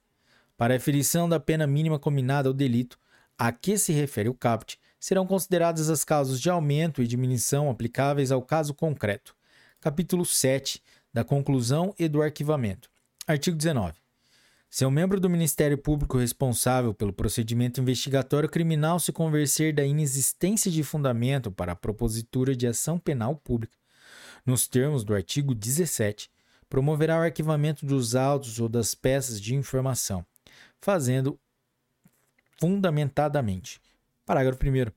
Para 0.58 0.74
a 0.74 0.76
aferição 0.76 1.26
da 1.26 1.40
pena 1.40 1.66
mínima 1.66 1.98
combinada 1.98 2.50
ao 2.50 2.54
delito 2.54 2.98
a 3.38 3.50
que 3.50 3.78
se 3.78 3.94
refere 3.94 4.28
o 4.28 4.34
caput, 4.34 4.78
serão 5.00 5.26
consideradas 5.26 5.88
as 5.88 6.04
causas 6.04 6.38
de 6.38 6.50
aumento 6.50 7.02
e 7.02 7.06
diminuição 7.06 7.70
aplicáveis 7.70 8.30
ao 8.30 8.42
caso 8.42 8.74
concreto. 8.74 9.34
Capítulo 9.80 10.26
7 10.26 10.82
da 11.12 11.24
conclusão 11.24 11.94
e 11.98 12.06
do 12.06 12.20
arquivamento. 12.22 12.90
Artigo 13.26 13.56
19. 13.56 13.94
Se 14.68 14.84
o 14.84 14.90
membro 14.90 15.18
do 15.18 15.28
Ministério 15.28 15.76
Público 15.76 16.18
responsável 16.18 16.94
pelo 16.94 17.12
procedimento 17.12 17.80
investigatório 17.80 18.48
criminal 18.48 19.00
se 19.00 19.10
convencer 19.10 19.74
da 19.74 19.84
inexistência 19.84 20.70
de 20.70 20.84
fundamento 20.84 21.50
para 21.50 21.72
a 21.72 21.76
propositura 21.76 22.54
de 22.54 22.68
ação 22.68 22.96
penal 22.96 23.34
pública, 23.34 23.76
nos 24.46 24.68
termos 24.68 25.02
do 25.02 25.12
artigo 25.12 25.54
17, 25.54 26.30
promoverá 26.68 27.18
o 27.18 27.22
arquivamento 27.22 27.84
dos 27.84 28.14
autos 28.14 28.60
ou 28.60 28.68
das 28.68 28.94
peças 28.94 29.40
de 29.40 29.56
informação, 29.56 30.24
fazendo 30.80 31.36
fundamentadamente 32.60 33.80
Parágrafo 34.30 34.64
1. 34.64 34.92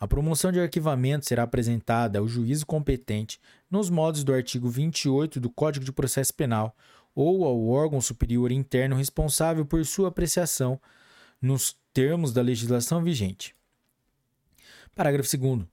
A 0.00 0.08
promoção 0.08 0.50
de 0.50 0.58
arquivamento 0.58 1.24
será 1.24 1.44
apresentada 1.44 2.18
ao 2.18 2.26
juízo 2.26 2.66
competente 2.66 3.38
nos 3.70 3.88
modos 3.88 4.24
do 4.24 4.34
artigo 4.34 4.68
28 4.68 5.38
do 5.38 5.48
Código 5.48 5.84
de 5.84 5.92
Processo 5.92 6.34
Penal 6.34 6.76
ou 7.14 7.44
ao 7.44 7.68
órgão 7.68 8.00
superior 8.00 8.50
interno 8.50 8.96
responsável 8.96 9.64
por 9.64 9.86
sua 9.86 10.08
apreciação 10.08 10.80
nos 11.40 11.78
termos 11.94 12.32
da 12.32 12.42
legislação 12.42 13.04
vigente. 13.04 13.54
Parágrafo 14.96 15.38
2. 15.38 15.64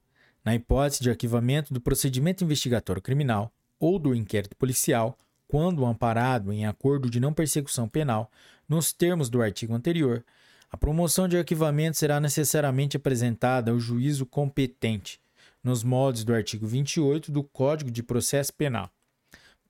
Na 0.45 0.53
hipótese 0.53 1.01
de 1.01 1.09
arquivamento 1.09 1.73
do 1.73 1.81
procedimento 1.81 2.43
investigatório 2.43 3.01
criminal 3.01 3.51
ou 3.79 3.97
do 3.97 4.13
inquérito 4.13 4.55
policial, 4.55 5.17
quando 5.47 5.83
amparado 5.83 6.53
em 6.53 6.67
acordo 6.67 7.09
de 7.09 7.19
não 7.19 7.33
persecução 7.33 7.89
penal, 7.89 8.29
nos 8.69 8.93
termos 8.93 9.31
do 9.31 9.41
artigo 9.41 9.73
anterior, 9.73 10.23
a 10.69 10.77
promoção 10.77 11.27
de 11.27 11.37
arquivamento 11.37 11.97
será 11.97 12.19
necessariamente 12.19 12.97
apresentada 12.97 13.71
ao 13.71 13.79
juízo 13.79 14.25
competente, 14.25 15.19
nos 15.63 15.83
moldes 15.83 16.23
do 16.23 16.33
artigo 16.33 16.67
28 16.67 17.31
do 17.31 17.43
Código 17.43 17.89
de 17.89 18.03
Processo 18.03 18.53
Penal. 18.53 18.89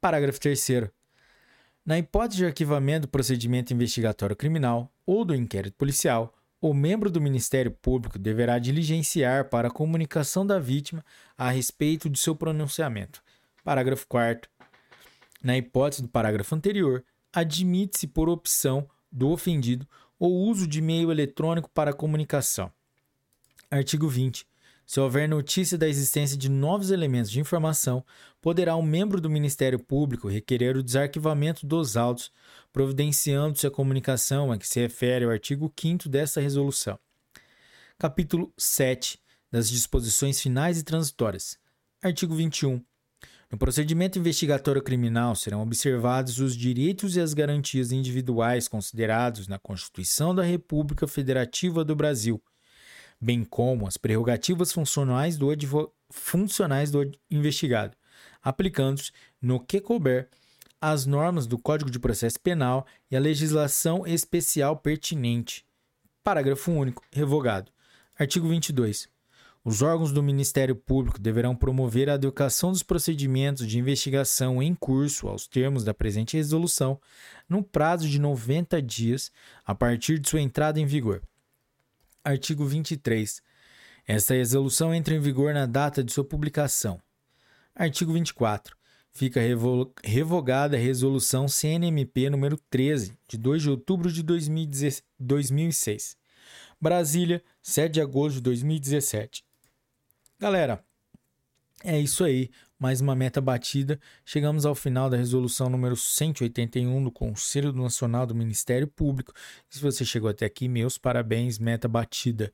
Parágrafo 0.02 0.40
3. 0.40 0.90
Na 1.86 1.98
hipótese 1.98 2.38
de 2.38 2.46
arquivamento 2.46 3.08
do 3.08 3.12
procedimento 3.12 3.74
investigatório 3.74 4.36
criminal 4.36 4.92
ou 5.06 5.24
do 5.24 5.36
inquérito 5.36 5.76
policial, 5.76 6.34
o 6.60 6.74
membro 6.74 7.10
do 7.10 7.22
Ministério 7.22 7.72
Público 7.72 8.18
deverá 8.18 8.58
diligenciar 8.58 9.50
para 9.50 9.68
a 9.68 9.72
comunicação 9.72 10.46
da 10.46 10.60
vítima 10.60 11.06
a 11.38 11.50
respeito 11.50 12.10
de 12.10 12.20
seu 12.20 12.36
pronunciamento. 12.36 13.22
Parágrafo 13.64 14.08
4. 14.08 14.50
Na 15.44 15.56
hipótese 15.56 16.02
do 16.02 16.10
parágrafo 16.10 16.56
anterior, 16.56 17.06
admite-se 17.32 18.08
por 18.08 18.28
opção 18.28 18.90
do 19.12 19.30
ofendido 19.30 19.88
o 20.20 20.28
uso 20.28 20.68
de 20.68 20.82
meio 20.82 21.12
eletrônico 21.12 21.70
para 21.70 21.94
comunicação. 21.94 22.72
Artigo 23.70 24.08
20. 24.08 24.48
Se 24.86 25.02
houver 25.02 25.28
notícia 25.28 25.78
da 25.78 25.88
existência 25.88 26.38
de 26.38 26.48
novos 26.48 26.92
elementos 26.92 27.30
de 27.30 27.42
informação, 27.42 28.06
poderá 28.42 28.76
um 28.78 28.82
membro 28.82 29.20
do 29.20 29.30
Ministério 29.30 29.78
Público 29.78 30.30
requerer 30.30 30.78
o 30.78 30.84
desarquivamento 30.84 31.68
dos 31.68 31.98
autos, 31.98 32.32
providenciando-se 32.72 33.68
a 33.68 33.72
comunicação 33.72 34.50
a 34.50 34.58
que 34.58 34.66
se 34.66 34.80
refere 34.80 35.26
o 35.26 35.30
artigo 35.30 35.72
5 35.78 36.08
desta 36.08 36.40
resolução. 36.40 36.98
Capítulo 38.00 38.54
7 38.58 39.20
das 39.52 39.70
disposições 39.70 40.42
finais 40.42 40.80
e 40.80 40.84
transitórias. 40.84 41.58
Artigo 42.02 42.34
21. 42.34 42.82
No 43.50 43.58
procedimento 43.58 44.20
investigatório 44.20 44.82
criminal 44.82 45.34
serão 45.34 45.62
observados 45.62 46.38
os 46.40 46.56
direitos 46.56 47.16
e 47.16 47.22
as 47.22 47.34
garantias 47.34 47.94
individuais 47.94 48.68
considerados 48.68 49.48
na 49.48 49.58
Constituição 49.58 50.36
da 50.36 50.44
República 50.44 51.08
Federativa 51.08 51.86
do 51.86 51.96
Brasil, 51.96 52.44
bem 53.22 53.46
como 53.46 53.88
as 53.88 53.96
prerrogativas 53.96 54.74
funcionais 54.74 55.38
do, 55.38 55.48
funcionais 56.10 56.92
do 56.92 57.10
investigado, 57.32 57.96
aplicando-se, 58.44 59.14
no 59.42 59.62
que 59.62 59.80
couber, 59.80 60.28
as 60.82 61.06
normas 61.06 61.48
do 61.48 61.58
Código 61.58 61.90
de 61.90 62.00
Processo 62.00 62.40
Penal 62.42 62.86
e 63.10 63.16
a 63.16 63.20
legislação 63.20 64.06
especial 64.06 64.76
pertinente. 64.76 65.66
Parágrafo 66.22 66.70
único. 66.72 67.02
Revogado. 67.14 67.72
Artigo 68.20 68.50
22. 68.50 69.08
Os 69.68 69.82
órgãos 69.82 70.14
do 70.14 70.24
Ministério 70.24 70.78
Público 70.78 71.20
deverão 71.20 71.54
promover 71.54 72.10
a 72.10 72.14
adequação 72.14 72.72
dos 72.72 72.84
procedimentos 72.84 73.68
de 73.68 73.78
investigação 73.78 74.64
em 74.64 74.74
curso 74.74 75.28
aos 75.28 75.46
termos 75.46 75.84
da 75.84 75.94
presente 75.94 76.38
resolução, 76.38 76.98
no 77.50 77.62
prazo 77.62 78.08
de 78.08 78.18
90 78.18 78.82
dias 78.82 79.30
a 79.66 79.76
partir 79.76 80.20
de 80.20 80.30
sua 80.30 80.40
entrada 80.40 80.80
em 80.80 80.86
vigor. 80.86 81.22
Artigo 82.24 82.64
23. 82.64 83.42
Esta 84.08 84.36
resolução 84.36 84.94
entra 84.94 85.14
em 85.14 85.20
vigor 85.20 85.54
na 85.54 85.66
data 85.66 86.02
de 86.02 86.14
sua 86.14 86.24
publicação. 86.24 86.98
Artigo 87.76 88.14
24. 88.14 88.74
Fica 89.12 89.42
revogada 90.02 90.78
a 90.78 90.80
resolução 90.80 91.46
CNMP 91.46 92.30
número 92.30 92.58
13, 92.70 93.20
de 93.28 93.38
2 93.38 93.64
de 93.64 93.70
outubro 93.70 94.10
de 94.14 94.24
2006. 94.24 96.16
Brasília, 96.80 97.44
7 97.62 97.92
de 97.96 98.00
agosto 98.00 98.36
de 98.36 98.42
2017. 98.44 99.47
Galera, 100.40 100.84
é 101.84 102.00
isso 102.00 102.24
aí. 102.24 102.52
Mais 102.80 103.02
uma 103.02 103.16
meta 103.16 103.42
batida. 103.42 104.00
Chegamos 104.24 104.68
ao 104.68 104.76
final 104.76 105.10
da 105.10 105.18
resolução 105.18 105.68
número 105.68 105.96
181 105.96 107.04
do 107.04 107.12
Conselho 107.12 107.74
Nacional 107.74 108.28
do 108.28 108.36
Ministério 108.36 108.88
Público. 108.88 109.34
Se 109.68 109.82
você 109.82 110.06
chegou 110.06 110.30
até 110.30 110.46
aqui, 110.46 110.68
meus 110.68 110.96
parabéns, 110.96 111.58
meta 111.58 111.88
batida. 111.88 112.54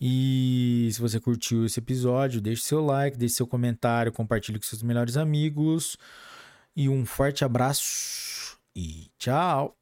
E 0.00 0.88
se 0.90 1.00
você 1.00 1.20
curtiu 1.20 1.66
esse 1.66 1.80
episódio, 1.80 2.40
deixe 2.40 2.62
seu 2.62 2.82
like, 2.82 3.18
deixe 3.18 3.34
seu 3.34 3.46
comentário, 3.46 4.10
compartilhe 4.10 4.58
com 4.58 4.64
seus 4.64 4.82
melhores 4.82 5.18
amigos. 5.18 5.98
E 6.74 6.88
um 6.88 7.04
forte 7.04 7.44
abraço 7.44 8.58
e 8.74 9.10
tchau! 9.18 9.77